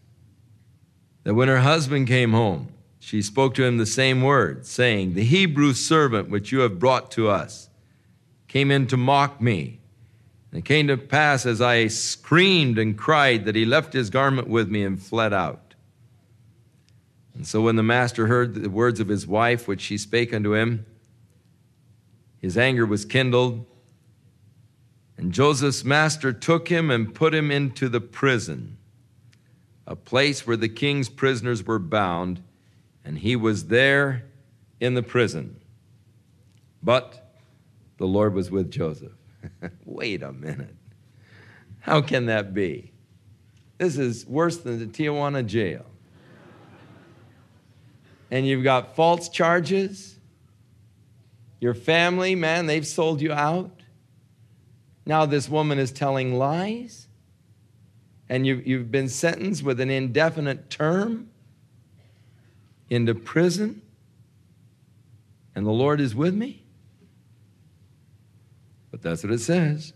that 1.25 1.35
when 1.35 1.49
her 1.49 1.59
husband 1.59 2.07
came 2.07 2.33
home, 2.33 2.73
she 3.01 3.23
spoke 3.23 3.55
to 3.55 3.65
him 3.65 3.79
the 3.79 3.87
same 3.87 4.23
words, 4.23 4.69
saying, 4.69 5.15
The 5.15 5.25
Hebrew 5.25 5.73
servant 5.73 6.31
which 6.31 6.53
you 6.53 6.61
have 6.61 6.79
brought 6.79 7.11
to 7.13 7.29
us 7.29 7.69
came 8.47 8.71
in 8.71 8.87
to 8.89 8.97
mock 8.97 9.41
me. 9.41 9.81
And 10.51 10.61
it 10.61 10.65
came 10.65 10.87
to 10.89 10.97
pass 10.97 11.45
as 11.45 11.61
I 11.61 11.89
screamed 11.89 12.79
and 12.79 12.97
cried 12.97 13.45
that 13.45 13.55
he 13.55 13.65
left 13.65 13.93
his 13.93 14.11
garment 14.11 14.49
with 14.49 14.69
me 14.69 14.83
and 14.83 15.01
fled 15.01 15.33
out. 15.33 15.75
And 17.35 17.47
so 17.47 17.61
when 17.63 17.77
the 17.77 17.83
master 17.83 18.27
heard 18.27 18.55
the 18.55 18.71
words 18.71 18.99
of 18.99 19.09
his 19.09 19.27
wife, 19.27 19.69
which 19.69 19.81
she 19.81 19.97
spake 19.97 20.35
unto 20.35 20.55
him, 20.55 20.87
his 22.39 22.59
anger 22.59 22.87
was 22.87 23.05
kindled. 23.05 23.65
And 25.19 25.33
Joseph's 25.33 25.85
master 25.85 26.33
took 26.33 26.69
him 26.69 26.93
and 26.93 27.13
put 27.13 27.35
him 27.35 27.51
into 27.51 27.89
the 27.89 28.01
prison, 28.01 28.79
a 29.85 29.97
place 29.97 30.47
where 30.47 30.57
the 30.57 30.69
king's 30.69 31.09
prisoners 31.09 31.67
were 31.67 31.81
bound, 31.81 32.41
and 33.05 33.19
he 33.19 33.35
was 33.35 33.67
there 33.67 34.25
in 34.79 34.95
the 34.95 35.03
prison. 35.03 35.61
But 36.85 37.35
the 37.97 38.07
Lord 38.07 38.33
was 38.33 38.49
with 38.49 38.71
Joseph. 38.71 39.13
Wait 39.85 40.23
a 40.23 40.33
minute. 40.33 40.77
How 41.81 42.01
can 42.01 42.27
that 42.27 42.55
be? 42.55 42.93
This 43.79 43.99
is 43.99 44.25
worse 44.25 44.59
than 44.59 44.79
the 44.79 44.87
Tijuana 44.87 45.45
jail. 45.45 45.85
And 48.31 48.47
you've 48.47 48.63
got 48.63 48.95
false 48.95 49.29
charges. 49.29 50.17
Your 51.61 51.75
family, 51.75 52.37
man, 52.37 52.67
they've 52.67 52.87
sold 52.87 53.21
you 53.21 53.33
out. 53.33 53.71
Now 55.09 55.25
this 55.25 55.49
woman 55.49 55.79
is 55.79 55.91
telling 55.91 56.35
lies, 56.35 57.07
and 58.29 58.47
you, 58.47 58.57
you've 58.57 58.91
been 58.91 59.09
sentenced 59.09 59.63
with 59.63 59.81
an 59.81 59.89
indefinite 59.89 60.69
term 60.69 61.31
into 62.91 63.15
prison, 63.15 63.81
and 65.55 65.65
the 65.65 65.71
Lord 65.71 66.03
is 66.03 66.15
with 66.15 66.35
me? 66.35 66.63
But 68.91 69.01
that's 69.01 69.25
what 69.25 69.33
it 69.33 69.41
says. 69.41 69.95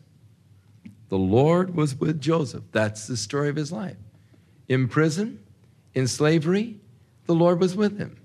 The 1.11 1.19
Lord 1.19 1.75
was 1.75 1.95
with 1.95 2.19
Joseph. 2.19 2.65
That's 2.73 3.07
the 3.07 3.19
story 3.19 3.51
of 3.51 3.57
his 3.57 3.71
life. 3.71 3.99
In 4.67 4.89
prison, 4.89 5.45
in 5.93 6.09
slavery, 6.09 6.81
the 7.27 7.35
Lord 7.35 7.61
was 7.61 7.77
with 7.77 7.99
him. 7.99 8.17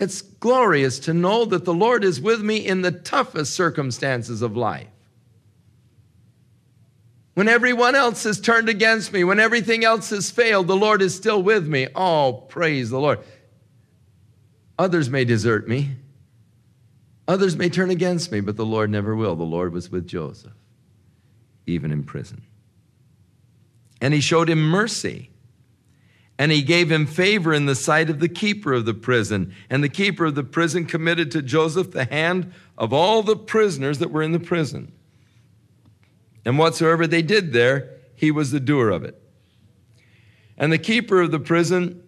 It's 0.00 0.22
glorious 0.22 0.98
to 1.00 1.12
know 1.12 1.44
that 1.44 1.66
the 1.66 1.74
Lord 1.74 2.04
is 2.04 2.22
with 2.22 2.40
me 2.40 2.56
in 2.56 2.80
the 2.80 2.90
toughest 2.90 3.52
circumstances 3.52 4.40
of 4.40 4.56
life. 4.56 4.88
When 7.34 7.48
everyone 7.48 7.94
else 7.94 8.24
has 8.24 8.40
turned 8.40 8.70
against 8.70 9.12
me, 9.12 9.24
when 9.24 9.38
everything 9.38 9.84
else 9.84 10.08
has 10.10 10.30
failed, 10.30 10.66
the 10.66 10.76
Lord 10.76 11.02
is 11.02 11.14
still 11.14 11.42
with 11.42 11.66
me. 11.66 11.86
Oh, 11.94 12.44
praise 12.48 12.88
the 12.88 12.98
Lord. 12.98 13.20
Others 14.78 15.10
may 15.10 15.26
desert 15.26 15.68
me, 15.68 15.90
others 17.28 17.54
may 17.54 17.68
turn 17.68 17.90
against 17.90 18.32
me, 18.32 18.40
but 18.40 18.56
the 18.56 18.64
Lord 18.64 18.88
never 18.88 19.14
will. 19.14 19.36
The 19.36 19.44
Lord 19.44 19.74
was 19.74 19.90
with 19.90 20.06
Joseph, 20.06 20.52
even 21.66 21.92
in 21.92 22.04
prison. 22.04 22.42
And 24.00 24.14
he 24.14 24.20
showed 24.20 24.48
him 24.48 24.62
mercy 24.62 25.29
and 26.40 26.50
he 26.50 26.62
gave 26.62 26.90
him 26.90 27.04
favor 27.04 27.52
in 27.52 27.66
the 27.66 27.74
sight 27.74 28.08
of 28.08 28.18
the 28.18 28.28
keeper 28.28 28.72
of 28.72 28.86
the 28.86 28.94
prison. 28.94 29.54
And 29.68 29.84
the 29.84 29.90
keeper 29.90 30.24
of 30.24 30.34
the 30.34 30.42
prison 30.42 30.86
committed 30.86 31.30
to 31.32 31.42
Joseph 31.42 31.90
the 31.90 32.06
hand 32.06 32.54
of 32.78 32.94
all 32.94 33.22
the 33.22 33.36
prisoners 33.36 33.98
that 33.98 34.10
were 34.10 34.22
in 34.22 34.32
the 34.32 34.40
prison. 34.40 34.90
And 36.46 36.58
whatsoever 36.58 37.06
they 37.06 37.20
did 37.20 37.52
there, 37.52 37.90
he 38.14 38.30
was 38.30 38.52
the 38.52 38.58
doer 38.58 38.88
of 38.88 39.04
it. 39.04 39.22
And 40.56 40.72
the 40.72 40.78
keeper 40.78 41.20
of 41.20 41.30
the 41.30 41.38
prison 41.38 42.02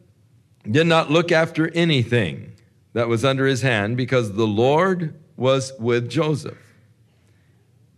did 0.64 0.86
not 0.86 1.10
look 1.10 1.30
after 1.30 1.68
anything 1.74 2.54
that 2.94 3.08
was 3.08 3.26
under 3.26 3.44
his 3.44 3.60
hand, 3.60 3.98
because 3.98 4.32
the 4.32 4.46
Lord 4.46 5.20
was 5.36 5.74
with 5.78 6.08
Joseph. 6.08 6.56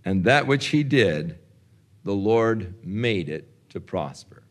And 0.05 0.25
that 0.25 0.49
which 0.49 0.67
he 0.67 0.83
did, 0.83 1.39
the 2.03 2.13
Lord 2.13 2.75
made 2.85 3.29
it 3.29 3.49
to 3.71 3.79
prosper. 3.79 4.44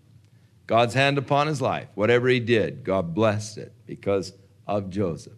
God's 0.67 0.93
hand 0.93 1.17
upon 1.17 1.47
his 1.47 1.61
life. 1.61 1.87
Whatever 1.95 2.27
he 2.27 2.39
did, 2.39 2.83
God 2.83 3.13
blessed 3.13 3.57
it 3.57 3.73
because 3.85 4.33
of 4.65 4.89
Joseph. 4.89 5.33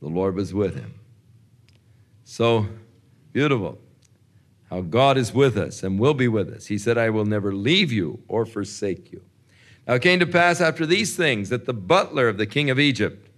The 0.00 0.08
Lord 0.08 0.34
was 0.34 0.54
with 0.54 0.76
him. 0.76 0.94
So 2.24 2.68
beautiful 3.32 3.78
how 4.70 4.82
God 4.82 5.16
is 5.16 5.32
with 5.32 5.56
us 5.56 5.82
and 5.82 5.98
will 5.98 6.14
be 6.14 6.28
with 6.28 6.50
us. 6.50 6.66
He 6.66 6.76
said, 6.76 6.98
I 6.98 7.10
will 7.10 7.24
never 7.24 7.54
leave 7.54 7.90
you 7.90 8.22
or 8.28 8.44
forsake 8.44 9.10
you. 9.10 9.22
Now 9.86 9.94
it 9.94 10.02
came 10.02 10.20
to 10.20 10.26
pass 10.26 10.60
after 10.60 10.84
these 10.84 11.16
things 11.16 11.48
that 11.48 11.64
the 11.64 11.72
butler 11.72 12.28
of 12.28 12.36
the 12.36 12.46
king 12.46 12.68
of 12.68 12.78
Egypt 12.78 13.30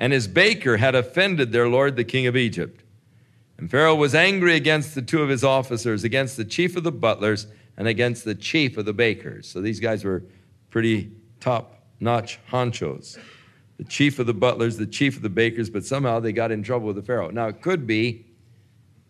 and 0.00 0.12
his 0.12 0.28
baker 0.28 0.76
had 0.76 0.94
offended 0.94 1.52
their 1.52 1.68
lord, 1.68 1.96
the 1.96 2.04
king 2.04 2.26
of 2.26 2.36
Egypt. 2.36 2.82
And 3.56 3.70
Pharaoh 3.70 3.94
was 3.94 4.14
angry 4.14 4.54
against 4.54 4.94
the 4.94 5.02
two 5.02 5.22
of 5.22 5.28
his 5.28 5.42
officers, 5.42 6.04
against 6.04 6.36
the 6.36 6.44
chief 6.44 6.76
of 6.76 6.84
the 6.84 6.92
butlers 6.92 7.46
and 7.78 7.86
against 7.86 8.24
the 8.24 8.34
chief 8.34 8.76
of 8.76 8.84
the 8.84 8.92
bakers. 8.92 9.48
So 9.48 9.62
these 9.62 9.80
guys 9.80 10.04
were 10.04 10.24
pretty 10.68 11.12
top 11.40 11.80
notch 12.00 12.38
honchos. 12.50 13.18
The 13.78 13.84
chief 13.84 14.18
of 14.18 14.26
the 14.26 14.34
butlers, 14.34 14.76
the 14.76 14.86
chief 14.86 15.16
of 15.16 15.22
the 15.22 15.30
bakers, 15.30 15.70
but 15.70 15.84
somehow 15.84 16.18
they 16.18 16.32
got 16.32 16.50
in 16.50 16.64
trouble 16.64 16.88
with 16.88 16.96
the 16.96 17.02
Pharaoh. 17.02 17.30
Now, 17.30 17.46
it 17.46 17.62
could 17.62 17.86
be 17.86 18.26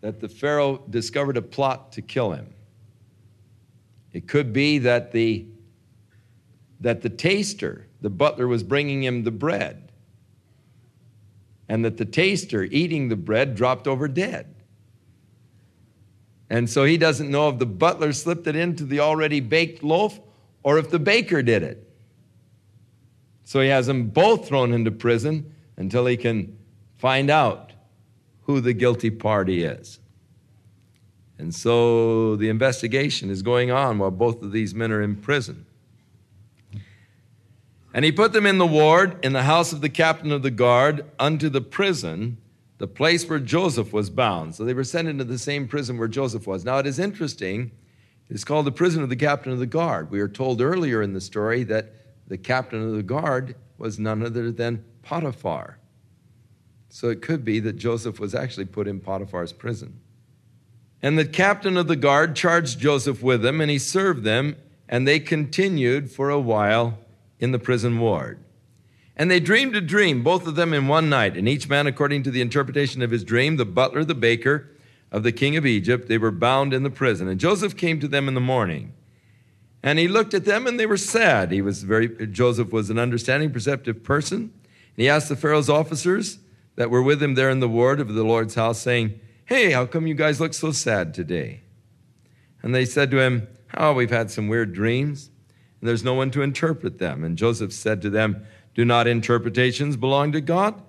that 0.01 0.19
the 0.19 0.29
Pharaoh 0.29 0.83
discovered 0.89 1.35
a 1.35 1.41
plot 1.41 1.91
to 1.93 2.03
kill 2.03 2.31
him. 2.31 2.53
It 4.13 4.27
could 4.27 4.53
be 4.53 4.77
that 4.79 5.11
the 5.11 5.47
that 6.81 7.01
the 7.01 7.09
taster, 7.09 7.87
the 7.99 8.09
butler, 8.09 8.47
was 8.47 8.63
bringing 8.63 9.03
him 9.03 9.23
the 9.23 9.31
bread, 9.31 9.91
and 11.67 11.83
that 11.83 11.97
the 11.97 12.05
taster, 12.05 12.63
eating 12.63 13.09
the 13.09 13.17
bread, 13.17 13.53
dropped 13.53 13.85
over 13.85 14.07
dead. 14.07 14.55
And 16.49 16.69
so 16.69 16.83
he 16.83 16.97
doesn't 16.97 17.29
know 17.29 17.49
if 17.49 17.59
the 17.59 17.65
butler 17.65 18.11
slipped 18.13 18.47
it 18.47 18.55
into 18.55 18.83
the 18.83 18.99
already 18.99 19.39
baked 19.39 19.83
loaf 19.83 20.19
or 20.63 20.79
if 20.79 20.89
the 20.89 20.99
baker 20.99 21.43
did 21.43 21.63
it. 21.63 21.87
So 23.43 23.61
he 23.61 23.69
has 23.69 23.87
them 23.87 24.07
both 24.07 24.47
thrown 24.47 24.73
into 24.73 24.91
prison 24.91 25.53
until 25.77 26.05
he 26.05 26.17
can 26.17 26.57
find 26.97 27.29
out 27.29 27.73
who 28.43 28.61
the 28.61 28.73
guilty 28.73 29.09
party 29.09 29.63
is. 29.63 29.99
And 31.37 31.55
so 31.55 32.35
the 32.35 32.49
investigation 32.49 33.29
is 33.29 33.41
going 33.41 33.71
on 33.71 33.97
while 33.97 34.11
both 34.11 34.43
of 34.43 34.51
these 34.51 34.75
men 34.75 34.91
are 34.91 35.01
in 35.01 35.15
prison. 35.15 35.65
And 37.93 38.05
he 38.05 38.11
put 38.11 38.33
them 38.33 38.45
in 38.45 38.57
the 38.57 38.67
ward 38.67 39.23
in 39.23 39.33
the 39.33 39.43
house 39.43 39.71
of 39.71 39.81
the 39.81 39.89
captain 39.89 40.31
of 40.31 40.43
the 40.43 40.51
guard 40.51 41.05
unto 41.17 41.49
the 41.49 41.61
prison, 41.61 42.37
the 42.79 42.87
place 42.87 43.29
where 43.29 43.39
Joseph 43.39 43.93
was 43.93 44.09
bound. 44.09 44.55
So 44.55 44.65
they 44.65 44.73
were 44.73 44.83
sent 44.83 45.07
into 45.07 45.25
the 45.25 45.37
same 45.37 45.67
prison 45.67 45.97
where 45.97 46.07
Joseph 46.07 46.47
was. 46.47 46.65
Now 46.65 46.79
it 46.79 46.87
is 46.87 46.97
interesting. 46.97 47.71
It's 48.29 48.45
called 48.45 48.65
the 48.65 48.71
prison 48.71 49.03
of 49.03 49.09
the 49.09 49.15
captain 49.15 49.51
of 49.51 49.59
the 49.59 49.65
guard. 49.65 50.09
We 50.09 50.21
are 50.21 50.29
told 50.29 50.61
earlier 50.61 51.01
in 51.01 51.13
the 51.13 51.21
story 51.21 51.63
that 51.65 51.93
the 52.27 52.37
captain 52.37 52.81
of 52.81 52.93
the 52.93 53.03
guard 53.03 53.55
was 53.77 53.99
none 53.99 54.23
other 54.23 54.51
than 54.51 54.83
Potiphar. 55.03 55.77
So 56.89 57.09
it 57.09 57.21
could 57.21 57.43
be 57.43 57.59
that 57.59 57.73
Joseph 57.73 58.19
was 58.19 58.33
actually 58.33 58.65
put 58.65 58.87
in 58.87 58.99
Potiphar's 58.99 59.53
prison. 59.53 59.99
And 61.01 61.17
the 61.17 61.25
captain 61.25 61.77
of 61.77 61.87
the 61.87 61.95
guard 61.95 62.35
charged 62.35 62.79
Joseph 62.79 63.21
with 63.21 63.41
them, 63.41 63.61
and 63.61 63.69
he 63.69 63.77
served 63.77 64.23
them, 64.23 64.55
and 64.87 65.07
they 65.07 65.19
continued 65.19 66.11
for 66.11 66.29
a 66.29 66.39
while 66.39 66.97
in 67.39 67.51
the 67.51 67.59
prison 67.59 67.99
ward. 67.99 68.39
And 69.19 69.29
they 69.29 69.41
dreamed 69.41 69.75
a 69.75 69.81
dream, 69.81 70.23
both 70.23 70.47
of 70.47 70.55
them 70.55 70.73
in 70.73 70.87
one 70.87 71.09
night, 71.09 71.35
and 71.35 71.45
each 71.45 71.67
man 71.67 71.87
according 71.87 72.23
to 72.23 72.31
the 72.31 72.39
interpretation 72.39 73.01
of 73.01 73.11
his 73.11 73.25
dream, 73.25 73.57
the 73.57 73.65
butler, 73.65 74.05
the 74.05 74.15
baker 74.15 74.69
of 75.11 75.23
the 75.23 75.33
king 75.33 75.57
of 75.57 75.65
Egypt, 75.65 76.07
they 76.07 76.17
were 76.17 76.31
bound 76.31 76.73
in 76.73 76.83
the 76.83 76.89
prison. 76.89 77.27
And 77.27 77.37
Joseph 77.37 77.75
came 77.75 77.99
to 77.99 78.07
them 78.07 78.29
in 78.29 78.33
the 78.33 78.39
morning. 78.39 78.93
And 79.83 79.99
he 79.99 80.07
looked 80.07 80.33
at 80.33 80.45
them 80.45 80.65
and 80.65 80.79
they 80.79 80.85
were 80.85 80.95
sad. 80.95 81.51
He 81.51 81.61
was 81.61 81.83
very 81.83 82.27
Joseph 82.27 82.71
was 82.71 82.89
an 82.89 82.97
understanding, 82.97 83.51
perceptive 83.51 84.03
person. 84.03 84.37
And 84.37 84.51
he 84.95 85.09
asked 85.09 85.27
the 85.27 85.35
Pharaoh's 85.35 85.69
officers 85.69 86.39
that 86.77 86.89
were 86.89 87.03
with 87.03 87.21
him 87.21 87.35
there 87.35 87.49
in 87.49 87.59
the 87.59 87.67
ward 87.67 87.99
of 87.99 88.13
the 88.13 88.23
Lord's 88.23 88.55
house, 88.55 88.79
saying, 88.79 89.19
Hey, 89.43 89.71
how 89.71 89.85
come 89.85 90.07
you 90.07 90.13
guys 90.13 90.39
look 90.39 90.53
so 90.53 90.71
sad 90.71 91.13
today? 91.13 91.61
And 92.61 92.73
they 92.73 92.85
said 92.85 93.11
to 93.11 93.19
him, 93.19 93.49
Oh, 93.75 93.93
we've 93.93 94.11
had 94.11 94.31
some 94.31 94.47
weird 94.47 94.71
dreams 94.71 95.29
and 95.79 95.87
there's 95.87 96.03
no 96.03 96.13
one 96.13 96.31
to 96.31 96.41
interpret 96.41 96.99
them. 96.99 97.23
And 97.23 97.37
Joseph 97.37 97.71
said 97.71 98.01
to 98.01 98.09
them, 98.09 98.45
Do 98.79 98.85
not 98.85 99.07
interpretations 99.07 99.97
belong 99.97 100.31
to 100.31 100.39
God? 100.39 100.81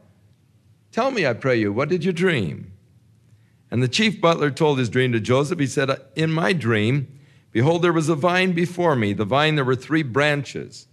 Tell 0.93 1.11
me, 1.11 1.27
I 1.27 1.33
pray 1.33 1.59
you, 1.59 1.73
what 1.73 1.89
did 1.89 2.05
you 2.05 2.13
dream? 2.13 2.71
And 3.69 3.83
the 3.83 3.89
chief 3.89 4.21
butler 4.21 4.53
told 4.53 4.79
his 4.79 4.89
dream 4.89 5.11
to 5.11 5.19
Joseph. 5.19 5.59
He 5.59 5.67
said, 5.67 5.91
uh, 5.91 5.97
In 6.15 6.31
my 6.31 6.53
dream, 6.53 7.19
behold, 7.51 7.83
there 7.83 7.93
was 7.93 8.09
a 8.09 8.15
vine 8.15 8.53
before 8.53 8.95
me. 8.95 9.13
The 9.13 9.25
vine, 9.25 9.57
there 9.57 9.65
were 9.65 9.75
three 9.75 10.05
branches. 10.05 10.87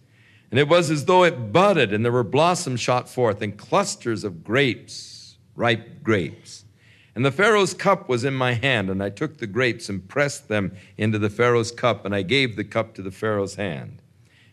And 0.50 0.60
it 0.60 0.68
was 0.68 0.90
as 0.90 1.06
though 1.06 1.24
it 1.24 1.54
budded, 1.54 1.94
and 1.94 2.04
there 2.04 2.12
were 2.12 2.24
blossoms 2.24 2.80
shot 2.80 3.08
forth, 3.08 3.44
and 3.44 3.56
clusters 3.56 4.24
of 4.24 4.44
grapes, 4.44 5.38
ripe 5.56 6.02
grapes. 6.02 6.66
And 7.14 7.24
the 7.24 7.32
Pharaoh's 7.32 7.76
cup 7.76 8.10
was 8.10 8.24
in 8.24 8.34
my 8.34 8.54
hand, 8.54 8.90
and 8.90 9.04
I 9.04 9.12
took 9.12 9.38
the 9.38 9.46
grapes 9.46 9.88
and 9.88 10.08
pressed 10.08 10.48
them 10.48 10.76
into 10.98 11.20
the 11.20 11.30
Pharaoh's 11.30 11.72
cup, 11.72 12.06
and 12.06 12.16
I 12.16 12.24
gave 12.24 12.56
the 12.56 12.64
cup 12.64 12.96
to 12.96 13.04
the 13.04 13.12
Pharaoh's 13.12 13.54
hand. 13.54 14.02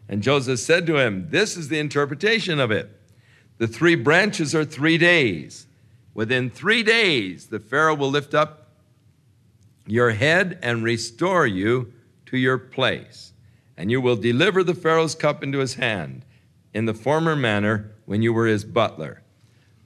And 0.08 0.22
Joseph 0.22 0.60
said 0.60 0.86
to 0.86 0.98
him, 0.98 1.28
This 1.30 1.56
is 1.56 1.68
the 1.68 1.78
interpretation 1.78 2.60
of 2.60 2.70
it. 2.70 2.90
The 3.58 3.68
three 3.68 3.94
branches 3.94 4.54
are 4.54 4.64
three 4.64 4.98
days. 4.98 5.66
Within 6.12 6.50
three 6.50 6.82
days, 6.82 7.46
the 7.46 7.58
Pharaoh 7.58 7.94
will 7.94 8.10
lift 8.10 8.34
up 8.34 8.68
your 9.86 10.10
head 10.10 10.58
and 10.62 10.84
restore 10.84 11.46
you 11.46 11.92
to 12.26 12.36
your 12.36 12.58
place. 12.58 13.32
And 13.76 13.90
you 13.90 14.00
will 14.00 14.16
deliver 14.16 14.62
the 14.62 14.74
Pharaoh's 14.74 15.14
cup 15.14 15.42
into 15.42 15.58
his 15.58 15.74
hand 15.74 16.24
in 16.72 16.86
the 16.86 16.94
former 16.94 17.36
manner 17.36 17.92
when 18.06 18.22
you 18.22 18.32
were 18.32 18.46
his 18.46 18.64
butler. 18.64 19.22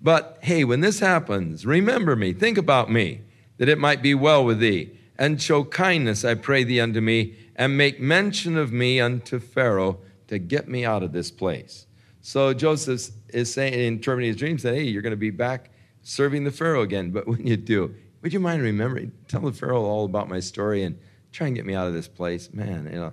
But 0.01 0.39
hey, 0.43 0.65
when 0.65 0.81
this 0.81 1.01
happens, 1.01 1.67
remember 1.67 2.15
me, 2.15 2.33
think 2.33 2.59
about 2.59 2.91
me, 2.91 3.23
that 3.57 3.69
it 3.69 3.79
might 3.79 4.03
be 4.03 4.15
well 4.15 4.45
with 4.45 4.61
thee, 4.61 4.91
and 5.19 5.43
show 5.43 5.65
kindness, 5.65 6.25
I 6.25 6.35
pray 6.35 6.63
thee, 6.63 6.81
unto 6.81 7.01
me, 7.01 7.35
and 7.59 7.77
make 7.77 8.01
mention 8.01 8.57
of 8.57 8.73
me 8.73 9.01
unto 9.01 9.41
Pharaoh 9.41 9.99
to 10.29 10.39
get 10.39 10.69
me 10.69 10.85
out 10.85 11.03
of 11.03 11.13
this 11.13 11.31
place. 11.31 11.87
So 12.21 12.55
Joseph 12.55 13.11
is 13.31 13.53
saying, 13.53 13.75
in 13.75 13.81
interpreting 13.81 14.29
his 14.29 14.37
dreams, 14.37 14.63
saying, 14.63 14.77
Hey, 14.77 14.85
you're 14.85 15.03
going 15.03 15.11
to 15.11 15.17
be 15.17 15.31
back 15.31 15.71
serving 16.03 16.45
the 16.45 16.53
Pharaoh 16.53 16.83
again. 16.83 17.11
But 17.19 17.27
when 17.27 17.47
you 17.47 17.57
do, 17.57 17.95
would 18.23 18.33
you 18.33 18.41
mind 18.41 18.63
remembering, 18.63 19.13
tell 19.27 19.41
the 19.41 19.53
Pharaoh 19.53 19.85
all 19.85 20.05
about 20.05 20.29
my 20.29 20.41
story 20.41 20.85
and 20.85 20.99
try 21.33 21.49
and 21.49 21.57
get 21.57 21.67
me 21.67 21.75
out 21.75 21.89
of 21.89 21.93
this 21.93 22.09
place? 22.09 22.53
Man, 22.53 22.89
you 22.93 22.99
know. 22.99 23.13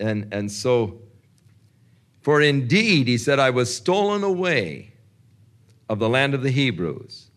And, 0.00 0.28
and 0.32 0.50
so, 0.50 1.00
for 2.20 2.40
indeed, 2.40 3.06
he 3.06 3.16
said, 3.16 3.38
I 3.38 3.50
was 3.50 3.74
stolen 3.74 4.24
away 4.24 4.94
of 5.88 6.00
the 6.00 6.08
land 6.08 6.34
of 6.34 6.42
the 6.42 6.50
Hebrews. 6.50 7.30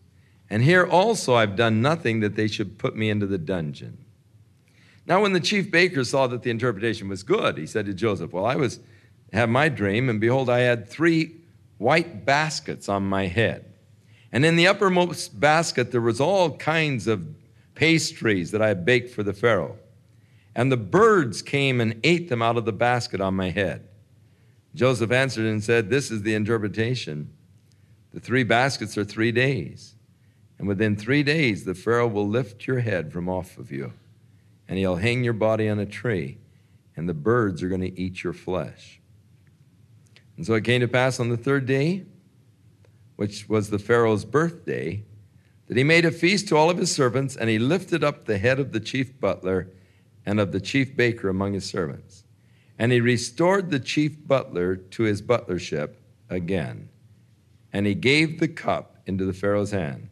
And 0.50 0.62
here 0.62 0.84
also 0.84 1.34
I've 1.34 1.54
done 1.54 1.80
nothing 1.80 2.20
that 2.20 2.34
they 2.34 2.48
should 2.48 2.78
put 2.78 2.96
me 2.96 3.10
into 3.10 3.26
the 3.26 3.38
dungeon. 3.38 4.04
Now, 5.08 5.22
when 5.22 5.32
the 5.32 5.40
chief 5.40 5.70
baker 5.70 6.04
saw 6.04 6.26
that 6.28 6.42
the 6.42 6.50
interpretation 6.50 7.08
was 7.08 7.22
good, 7.22 7.58
he 7.58 7.66
said 7.66 7.86
to 7.86 7.94
Joseph, 7.94 8.32
Well, 8.32 8.44
I 8.44 8.54
was 8.56 8.78
have 9.32 9.48
my 9.48 9.68
dream, 9.68 10.08
and 10.08 10.20
behold, 10.20 10.48
I 10.48 10.60
had 10.60 10.88
three 10.88 11.36
white 11.78 12.24
baskets 12.24 12.88
on 12.88 13.04
my 13.04 13.26
head. 13.26 13.64
And 14.32 14.44
in 14.44 14.56
the 14.56 14.66
uppermost 14.66 15.38
basket 15.38 15.90
there 15.90 16.00
was 16.00 16.20
all 16.20 16.56
kinds 16.56 17.06
of 17.06 17.26
pastries 17.74 18.50
that 18.50 18.62
I 18.62 18.68
had 18.68 18.84
baked 18.84 19.10
for 19.10 19.22
the 19.22 19.32
Pharaoh. 19.32 19.78
And 20.54 20.72
the 20.72 20.76
birds 20.76 21.40
came 21.40 21.80
and 21.80 22.00
ate 22.04 22.28
them 22.28 22.42
out 22.42 22.56
of 22.56 22.64
the 22.64 22.72
basket 22.72 23.20
on 23.20 23.34
my 23.34 23.50
head. 23.50 23.86
Joseph 24.74 25.12
answered 25.12 25.46
and 25.46 25.62
said, 25.62 25.88
This 25.88 26.10
is 26.10 26.22
the 26.22 26.34
interpretation. 26.34 27.30
The 28.12 28.20
three 28.20 28.44
baskets 28.44 28.98
are 28.98 29.04
three 29.04 29.32
days. 29.32 29.94
And 30.58 30.66
within 30.66 30.96
three 30.96 31.22
days, 31.22 31.64
the 31.64 31.74
Pharaoh 31.74 32.08
will 32.08 32.28
lift 32.28 32.66
your 32.66 32.80
head 32.80 33.12
from 33.12 33.28
off 33.28 33.58
of 33.58 33.70
you, 33.70 33.92
and 34.68 34.78
he'll 34.78 34.96
hang 34.96 35.24
your 35.24 35.32
body 35.32 35.68
on 35.68 35.78
a 35.78 35.86
tree, 35.86 36.38
and 36.96 37.08
the 37.08 37.14
birds 37.14 37.62
are 37.62 37.68
going 37.68 37.80
to 37.80 38.00
eat 38.00 38.22
your 38.22 38.32
flesh. 38.32 39.00
And 40.36 40.46
so 40.46 40.54
it 40.54 40.64
came 40.64 40.80
to 40.80 40.88
pass 40.88 41.18
on 41.18 41.30
the 41.30 41.36
third 41.36 41.66
day, 41.66 42.04
which 43.16 43.48
was 43.48 43.70
the 43.70 43.78
Pharaoh's 43.78 44.24
birthday, 44.24 45.02
that 45.66 45.76
he 45.76 45.84
made 45.84 46.04
a 46.04 46.10
feast 46.10 46.48
to 46.48 46.56
all 46.56 46.70
of 46.70 46.78
his 46.78 46.94
servants, 46.94 47.36
and 47.36 47.50
he 47.50 47.58
lifted 47.58 48.04
up 48.04 48.24
the 48.24 48.38
head 48.38 48.60
of 48.60 48.72
the 48.72 48.80
chief 48.80 49.18
butler 49.20 49.68
and 50.24 50.38
of 50.38 50.52
the 50.52 50.60
chief 50.60 50.96
baker 50.96 51.28
among 51.28 51.54
his 51.54 51.68
servants. 51.68 52.24
And 52.78 52.92
he 52.92 53.00
restored 53.00 53.70
the 53.70 53.80
chief 53.80 54.26
butler 54.26 54.76
to 54.76 55.02
his 55.02 55.20
butlership 55.20 55.94
again 56.30 56.90
and 57.72 57.86
he 57.86 57.94
gave 57.94 58.40
the 58.40 58.48
cup 58.48 58.96
into 59.06 59.24
the 59.24 59.32
Pharaoh's 59.32 59.70
hand. 59.70 60.08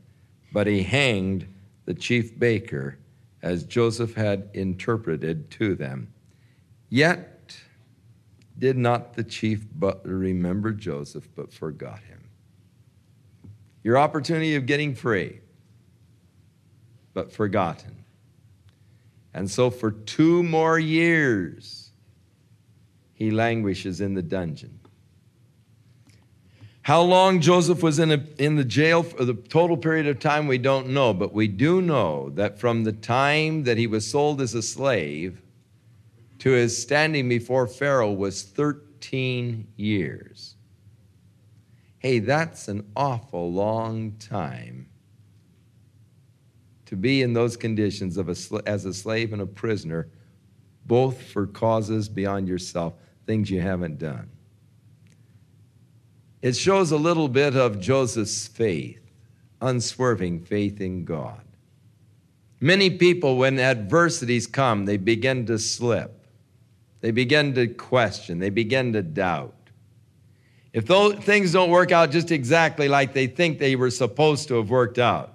But 0.53 0.67
he 0.67 0.83
hanged 0.83 1.47
the 1.85 1.95
chief 1.95 2.39
baker 2.39 2.99
as 3.47 3.63
Joseph 3.63 4.15
had 4.15 4.51
interpreted 4.55 5.49
to 5.53 5.77
them. 5.77 6.13
Yet 6.89 7.57
did 8.59 8.77
not 8.77 9.15
the 9.15 9.23
chief 9.23 9.65
butler 9.73 10.17
remember 10.17 10.73
Joseph, 10.73 11.29
but 11.37 11.53
forgot 11.53 12.01
him. 12.01 12.29
Your 13.85 13.99
opportunity 13.99 14.57
of 14.57 14.67
getting 14.67 14.97
free, 14.97 15.39
but 17.15 17.31
forgotten. 17.31 18.05
And 19.33 19.49
so 19.49 19.71
for 19.71 19.93
two 19.93 20.43
more 20.43 20.81
years, 20.81 21.93
he 23.15 23.31
languishes 23.31 24.01
in 24.01 24.15
the 24.15 24.23
dungeon. 24.23 24.81
How 26.87 27.03
long 27.03 27.41
Joseph 27.41 27.83
was 27.83 27.99
in, 27.99 28.13
a, 28.13 28.25
in 28.39 28.55
the 28.55 28.65
jail 28.65 29.03
for 29.03 29.25
the 29.25 29.35
total 29.35 29.77
period 29.77 30.07
of 30.07 30.21
time, 30.21 30.47
we 30.47 30.57
don't 30.57 30.91
know, 30.91 31.13
but 31.13 31.35
we 31.35 31.49
do 31.49 31.83
know 31.83 32.31
that 32.35 32.61
from 32.61 32.85
the 32.85 32.93
time 32.93 33.65
that 33.65 33.77
he 33.77 33.89
was 33.89 34.09
sold 34.09 34.41
as 34.41 34.55
a 34.55 34.63
slave 34.63 35.43
to 36.39 36.51
his 36.53 36.81
standing 36.81 37.29
before 37.29 37.67
Pharaoh 37.67 38.13
was 38.13 38.45
13 38.45 39.67
years. 39.75 40.55
Hey, 41.99 42.21
that's 42.21 42.69
an 42.69 42.89
awful 42.95 43.51
long 43.51 44.13
time 44.21 44.87
to 46.85 46.95
be 46.95 47.21
in 47.21 47.33
those 47.33 47.57
conditions 47.57 48.17
of 48.17 48.29
a, 48.29 48.37
as 48.65 48.85
a 48.85 48.95
slave 48.95 49.33
and 49.33 49.43
a 49.43 49.47
prisoner, 49.47 50.09
both 50.85 51.21
for 51.21 51.49
causes 51.49 52.09
beyond 52.09 52.47
yourself, 52.47 52.95
things 53.27 53.51
you 53.51 53.61
haven't 53.61 53.99
done. 53.99 54.31
It 56.47 56.55
shows 56.55 56.93
a 56.93 56.97
little 56.97 57.27
bit 57.27 57.57
of 57.57 57.81
Joseph's 57.81 58.47
faith, 58.47 59.01
unswerving 59.61 60.45
faith 60.45 60.81
in 60.81 61.05
God. 61.05 61.41
Many 62.61 62.89
people, 62.89 63.37
when 63.37 63.59
adversities 63.59 64.47
come, 64.47 64.85
they 64.85 64.97
begin 64.97 65.45
to 65.47 65.59
slip. 65.59 66.25
They 67.01 67.11
begin 67.11 67.53
to 67.55 67.67
question, 67.67 68.39
they 68.39 68.51
begin 68.51 68.93
to 68.93 69.03
doubt. 69.03 69.57
If 70.73 70.87
those 70.87 71.17
things 71.17 71.51
don't 71.51 71.71
work 71.71 71.91
out 71.91 72.13
just 72.13 72.31
exactly 72.31 72.87
like 72.87 73.13
they 73.13 73.27
think 73.27 73.59
they 73.59 73.75
were 73.75 73.91
supposed 73.91 74.47
to 74.47 74.55
have 74.55 74.71
worked 74.71 75.01
out, 75.01 75.33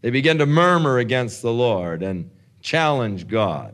they 0.00 0.10
begin 0.10 0.38
to 0.38 0.46
murmur 0.46 0.98
against 0.98 1.42
the 1.42 1.52
Lord 1.52 2.02
and 2.02 2.28
challenge 2.60 3.28
God. 3.28 3.72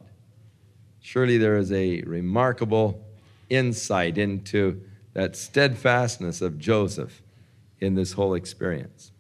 Surely 1.00 1.38
there 1.38 1.56
is 1.56 1.72
a 1.72 2.02
remarkable 2.02 3.02
insight 3.48 4.18
into 4.18 4.82
that 5.14 5.36
steadfastness 5.36 6.40
of 6.42 6.58
Joseph 6.58 7.22
in 7.80 7.94
this 7.94 8.12
whole 8.12 8.34
experience. 8.34 9.12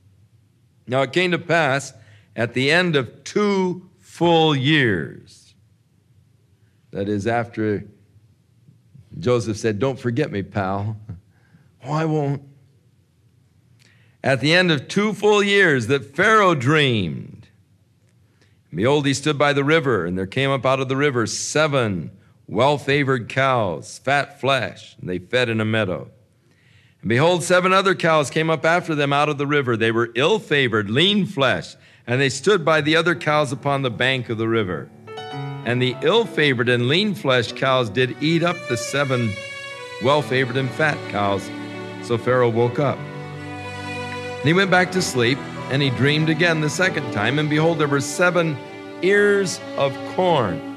Now 0.86 1.02
it 1.02 1.12
came 1.12 1.30
to 1.30 1.38
pass 1.38 1.94
at 2.36 2.54
the 2.54 2.70
end 2.70 2.96
of 2.96 3.24
two 3.24 3.88
full 3.98 4.54
years, 4.54 5.54
that 6.90 7.08
is, 7.08 7.26
after 7.26 7.84
Joseph 9.18 9.56
said, 9.56 9.78
Don't 9.78 9.98
forget 9.98 10.30
me, 10.30 10.42
pal. 10.42 10.96
Oh, 11.86 11.92
I 11.92 12.06
won't. 12.06 12.40
At 14.22 14.40
the 14.40 14.54
end 14.54 14.72
of 14.72 14.88
two 14.88 15.12
full 15.12 15.42
years, 15.42 15.86
that 15.88 16.16
Pharaoh 16.16 16.54
dreamed. 16.54 17.48
Behold, 18.74 19.04
he 19.04 19.12
stood 19.12 19.36
by 19.36 19.52
the 19.52 19.64
river, 19.64 20.06
and 20.06 20.16
there 20.16 20.26
came 20.26 20.48
up 20.48 20.64
out 20.64 20.80
of 20.80 20.88
the 20.88 20.96
river 20.96 21.26
seven 21.26 22.10
well 22.46 22.78
favored 22.78 23.28
cows, 23.28 23.98
fat 23.98 24.40
flesh, 24.40 24.96
and 25.00 25.08
they 25.08 25.18
fed 25.18 25.48
in 25.48 25.60
a 25.60 25.64
meadow. 25.64 26.10
And 27.00 27.08
behold, 27.08 27.42
seven 27.42 27.72
other 27.72 27.94
cows 27.94 28.30
came 28.30 28.50
up 28.50 28.64
after 28.64 28.94
them 28.94 29.12
out 29.12 29.28
of 29.28 29.38
the 29.38 29.46
river. 29.46 29.76
They 29.76 29.92
were 29.92 30.10
ill 30.14 30.38
favored, 30.38 30.90
lean 30.90 31.26
flesh, 31.26 31.76
and 32.06 32.20
they 32.20 32.28
stood 32.28 32.64
by 32.64 32.80
the 32.80 32.96
other 32.96 33.14
cows 33.14 33.52
upon 33.52 33.82
the 33.82 33.90
bank 33.90 34.28
of 34.28 34.38
the 34.38 34.48
river. 34.48 34.90
And 35.66 35.80
the 35.80 35.96
ill 36.02 36.26
favored 36.26 36.68
and 36.68 36.88
lean 36.88 37.14
fleshed 37.14 37.56
cows 37.56 37.88
did 37.88 38.22
eat 38.22 38.42
up 38.42 38.56
the 38.68 38.76
seven 38.76 39.32
well 40.02 40.20
favored 40.20 40.56
and 40.56 40.70
fat 40.70 40.98
cows. 41.10 41.48
So 42.02 42.18
Pharaoh 42.18 42.50
woke 42.50 42.78
up. 42.78 42.98
And 42.98 44.44
he 44.44 44.52
went 44.52 44.70
back 44.70 44.92
to 44.92 45.00
sleep, 45.00 45.38
and 45.70 45.80
he 45.80 45.88
dreamed 45.90 46.28
again 46.28 46.60
the 46.60 46.68
second 46.68 47.10
time. 47.12 47.38
And 47.38 47.48
behold, 47.48 47.78
there 47.78 47.88
were 47.88 48.02
seven 48.02 48.58
ears 49.00 49.58
of 49.78 49.96
corn 50.14 50.73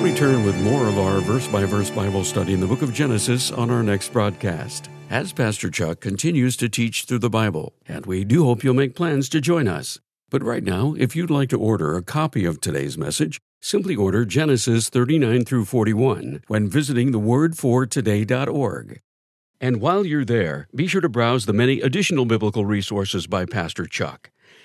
We'll 0.00 0.12
return 0.12 0.46
with 0.46 0.58
more 0.62 0.86
of 0.86 0.98
our 0.98 1.20
verse 1.20 1.46
by 1.46 1.66
verse 1.66 1.90
Bible 1.90 2.24
study 2.24 2.54
in 2.54 2.60
the 2.60 2.66
book 2.66 2.80
of 2.80 2.94
Genesis 2.94 3.50
on 3.50 3.70
our 3.70 3.82
next 3.82 4.14
broadcast, 4.14 4.88
as 5.10 5.34
Pastor 5.34 5.68
Chuck 5.68 6.00
continues 6.00 6.56
to 6.56 6.70
teach 6.70 7.04
through 7.04 7.18
the 7.18 7.28
Bible, 7.28 7.74
and 7.86 8.06
we 8.06 8.24
do 8.24 8.44
hope 8.44 8.64
you'll 8.64 8.72
make 8.72 8.96
plans 8.96 9.28
to 9.28 9.42
join 9.42 9.68
us. 9.68 10.00
But 10.30 10.42
right 10.42 10.64
now, 10.64 10.94
if 10.96 11.14
you'd 11.14 11.28
like 11.28 11.50
to 11.50 11.60
order 11.60 11.94
a 11.96 12.02
copy 12.02 12.46
of 12.46 12.62
today's 12.62 12.96
message, 12.96 13.42
simply 13.60 13.94
order 13.94 14.24
Genesis 14.24 14.88
39 14.88 15.44
through 15.44 15.66
41 15.66 16.44
when 16.46 16.66
visiting 16.66 17.12
thewordfortoday.org. 17.12 19.00
And 19.60 19.82
while 19.82 20.06
you're 20.06 20.24
there, 20.24 20.66
be 20.74 20.86
sure 20.86 21.02
to 21.02 21.10
browse 21.10 21.44
the 21.44 21.52
many 21.52 21.82
additional 21.82 22.24
biblical 22.24 22.64
resources 22.64 23.26
by 23.26 23.44
Pastor 23.44 23.84
Chuck. 23.84 24.30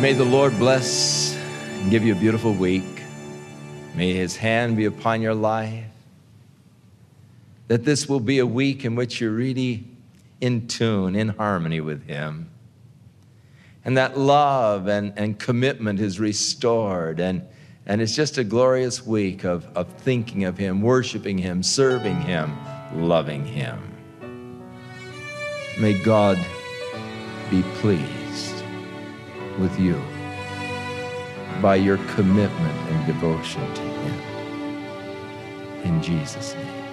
May 0.00 0.12
the 0.12 0.24
Lord 0.24 0.58
bless 0.58 1.34
and 1.36 1.90
give 1.90 2.04
you 2.04 2.14
a 2.14 2.18
beautiful 2.18 2.52
week. 2.52 3.02
May 3.94 4.12
his 4.12 4.36
hand 4.36 4.76
be 4.76 4.86
upon 4.86 5.22
your 5.22 5.34
life. 5.34 5.84
That 7.68 7.84
this 7.84 8.08
will 8.08 8.20
be 8.20 8.40
a 8.40 8.46
week 8.46 8.84
in 8.84 8.96
which 8.96 9.20
you're 9.20 9.30
really 9.30 9.84
in 10.40 10.66
tune, 10.66 11.14
in 11.14 11.28
harmony 11.28 11.80
with 11.80 12.06
him. 12.06 12.50
And 13.84 13.96
that 13.96 14.18
love 14.18 14.88
and, 14.88 15.12
and 15.16 15.38
commitment 15.38 16.00
is 16.00 16.18
restored. 16.18 17.20
And, 17.20 17.42
and 17.86 18.02
it's 18.02 18.16
just 18.16 18.36
a 18.36 18.44
glorious 18.44 19.06
week 19.06 19.44
of, 19.44 19.64
of 19.76 19.88
thinking 19.98 20.44
of 20.44 20.58
him, 20.58 20.82
worshiping 20.82 21.38
him, 21.38 21.62
serving 21.62 22.20
him, 22.22 22.52
loving 22.94 23.44
him. 23.44 23.80
May 25.78 25.94
God 26.02 26.36
be 27.48 27.62
pleased 27.76 28.23
with 29.58 29.78
you 29.78 30.00
by 31.60 31.76
your 31.76 31.98
commitment 32.14 32.78
and 32.90 33.06
devotion 33.06 33.62
to 33.74 33.82
Him. 33.82 34.20
In 35.84 36.02
Jesus' 36.02 36.54
name. 36.54 36.84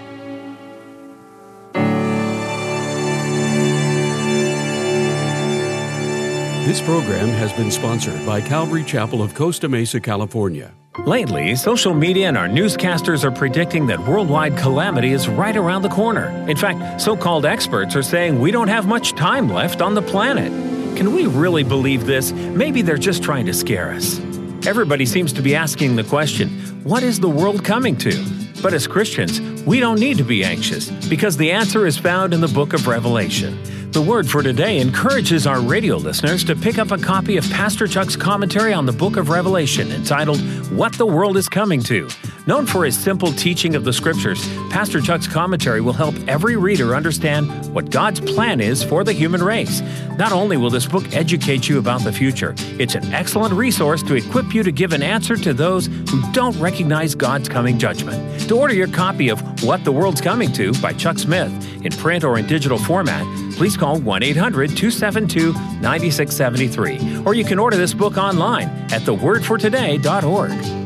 This 6.65 6.79
program 6.79 7.27
has 7.29 7.51
been 7.51 7.71
sponsored 7.71 8.25
by 8.25 8.39
Calvary 8.39 8.83
Chapel 8.83 9.21
of 9.21 9.33
Costa 9.35 9.67
Mesa, 9.67 9.99
California. 9.99 10.73
Lately, 11.05 11.55
social 11.55 11.93
media 11.93 12.27
and 12.27 12.37
our 12.37 12.47
newscasters 12.47 13.23
are 13.23 13.31
predicting 13.31 13.87
that 13.87 13.99
worldwide 13.99 14.57
calamity 14.57 15.11
is 15.11 15.27
right 15.27 15.57
around 15.57 15.81
the 15.81 15.89
corner. 15.89 16.27
In 16.47 16.55
fact, 16.55 17.01
so 17.01 17.17
called 17.17 17.45
experts 17.45 17.95
are 17.95 18.03
saying 18.03 18.39
we 18.39 18.51
don't 18.51 18.67
have 18.67 18.87
much 18.87 19.13
time 19.13 19.49
left 19.49 19.81
on 19.81 19.95
the 19.95 20.01
planet. 20.01 20.70
Can 20.95 21.13
we 21.13 21.25
really 21.25 21.63
believe 21.63 22.05
this? 22.05 22.31
Maybe 22.31 22.81
they're 22.81 22.97
just 22.97 23.23
trying 23.23 23.45
to 23.47 23.53
scare 23.53 23.91
us. 23.91 24.19
Everybody 24.65 25.05
seems 25.05 25.33
to 25.33 25.41
be 25.41 25.55
asking 25.55 25.95
the 25.95 26.03
question 26.03 26.49
what 26.83 27.03
is 27.03 27.19
the 27.19 27.29
world 27.29 27.63
coming 27.63 27.95
to? 27.97 28.25
But 28.61 28.73
as 28.73 28.87
Christians, 28.87 29.39
we 29.63 29.79
don't 29.79 29.99
need 29.99 30.17
to 30.17 30.23
be 30.23 30.43
anxious 30.43 30.89
because 31.07 31.37
the 31.37 31.51
answer 31.51 31.85
is 31.85 31.97
found 31.97 32.33
in 32.33 32.41
the 32.41 32.47
book 32.47 32.73
of 32.73 32.87
Revelation. 32.87 33.57
The 33.91 34.01
word 34.01 34.29
for 34.29 34.41
today 34.41 34.79
encourages 34.79 35.45
our 35.45 35.59
radio 35.59 35.97
listeners 35.97 36.43
to 36.45 36.55
pick 36.55 36.77
up 36.77 36.91
a 36.91 36.97
copy 36.97 37.37
of 37.37 37.43
Pastor 37.49 37.87
Chuck's 37.87 38.15
commentary 38.15 38.73
on 38.73 38.85
the 38.85 38.91
book 38.93 39.17
of 39.17 39.29
Revelation 39.29 39.91
entitled 39.91 40.39
What 40.71 40.93
the 40.93 41.05
World 41.05 41.37
is 41.37 41.49
Coming 41.49 41.81
to. 41.83 42.07
Known 42.47 42.65
for 42.65 42.83
his 42.85 42.97
simple 42.97 43.31
teaching 43.31 43.75
of 43.75 43.83
the 43.83 43.93
scriptures, 43.93 44.43
Pastor 44.71 44.99
Chuck's 44.99 45.27
commentary 45.27 45.79
will 45.79 45.93
help 45.93 46.15
every 46.27 46.55
reader 46.55 46.95
understand 46.95 47.47
what 47.71 47.91
God's 47.91 48.19
plan 48.19 48.59
is 48.59 48.83
for 48.83 49.03
the 49.03 49.13
human 49.13 49.43
race. 49.43 49.81
Not 50.17 50.31
only 50.31 50.57
will 50.57 50.71
this 50.71 50.87
book 50.87 51.13
educate 51.13 51.69
you 51.69 51.77
about 51.77 52.03
the 52.03 52.11
future, 52.11 52.55
it's 52.79 52.95
an 52.95 53.05
excellent 53.13 53.53
resource 53.53 54.01
to 54.03 54.15
equip 54.15 54.55
you 54.55 54.63
to 54.63 54.71
give 54.71 54.91
an 54.91 55.03
answer 55.03 55.35
to 55.37 55.53
those 55.53 55.85
who 55.85 56.31
don't 56.31 56.59
recognize 56.59 57.13
God's 57.13 57.47
coming 57.47 57.77
judgment. 57.77 58.41
To 58.47 58.57
order 58.57 58.73
your 58.73 58.87
copy 58.87 59.29
of 59.29 59.63
What 59.63 59.83
the 59.83 59.91
World's 59.91 60.21
Coming 60.21 60.51
to 60.53 60.73
by 60.81 60.93
Chuck 60.93 61.19
Smith 61.19 61.51
in 61.85 61.91
print 61.91 62.23
or 62.23 62.39
in 62.39 62.47
digital 62.47 62.79
format, 62.79 63.23
please 63.55 63.77
call 63.77 63.99
1 63.99 64.23
800 64.23 64.69
272 64.69 65.53
9673. 65.53 67.23
Or 67.23 67.35
you 67.35 67.45
can 67.45 67.59
order 67.59 67.77
this 67.77 67.93
book 67.93 68.17
online 68.17 68.67
at 68.91 69.01
thewordfortoday.org. 69.01 70.80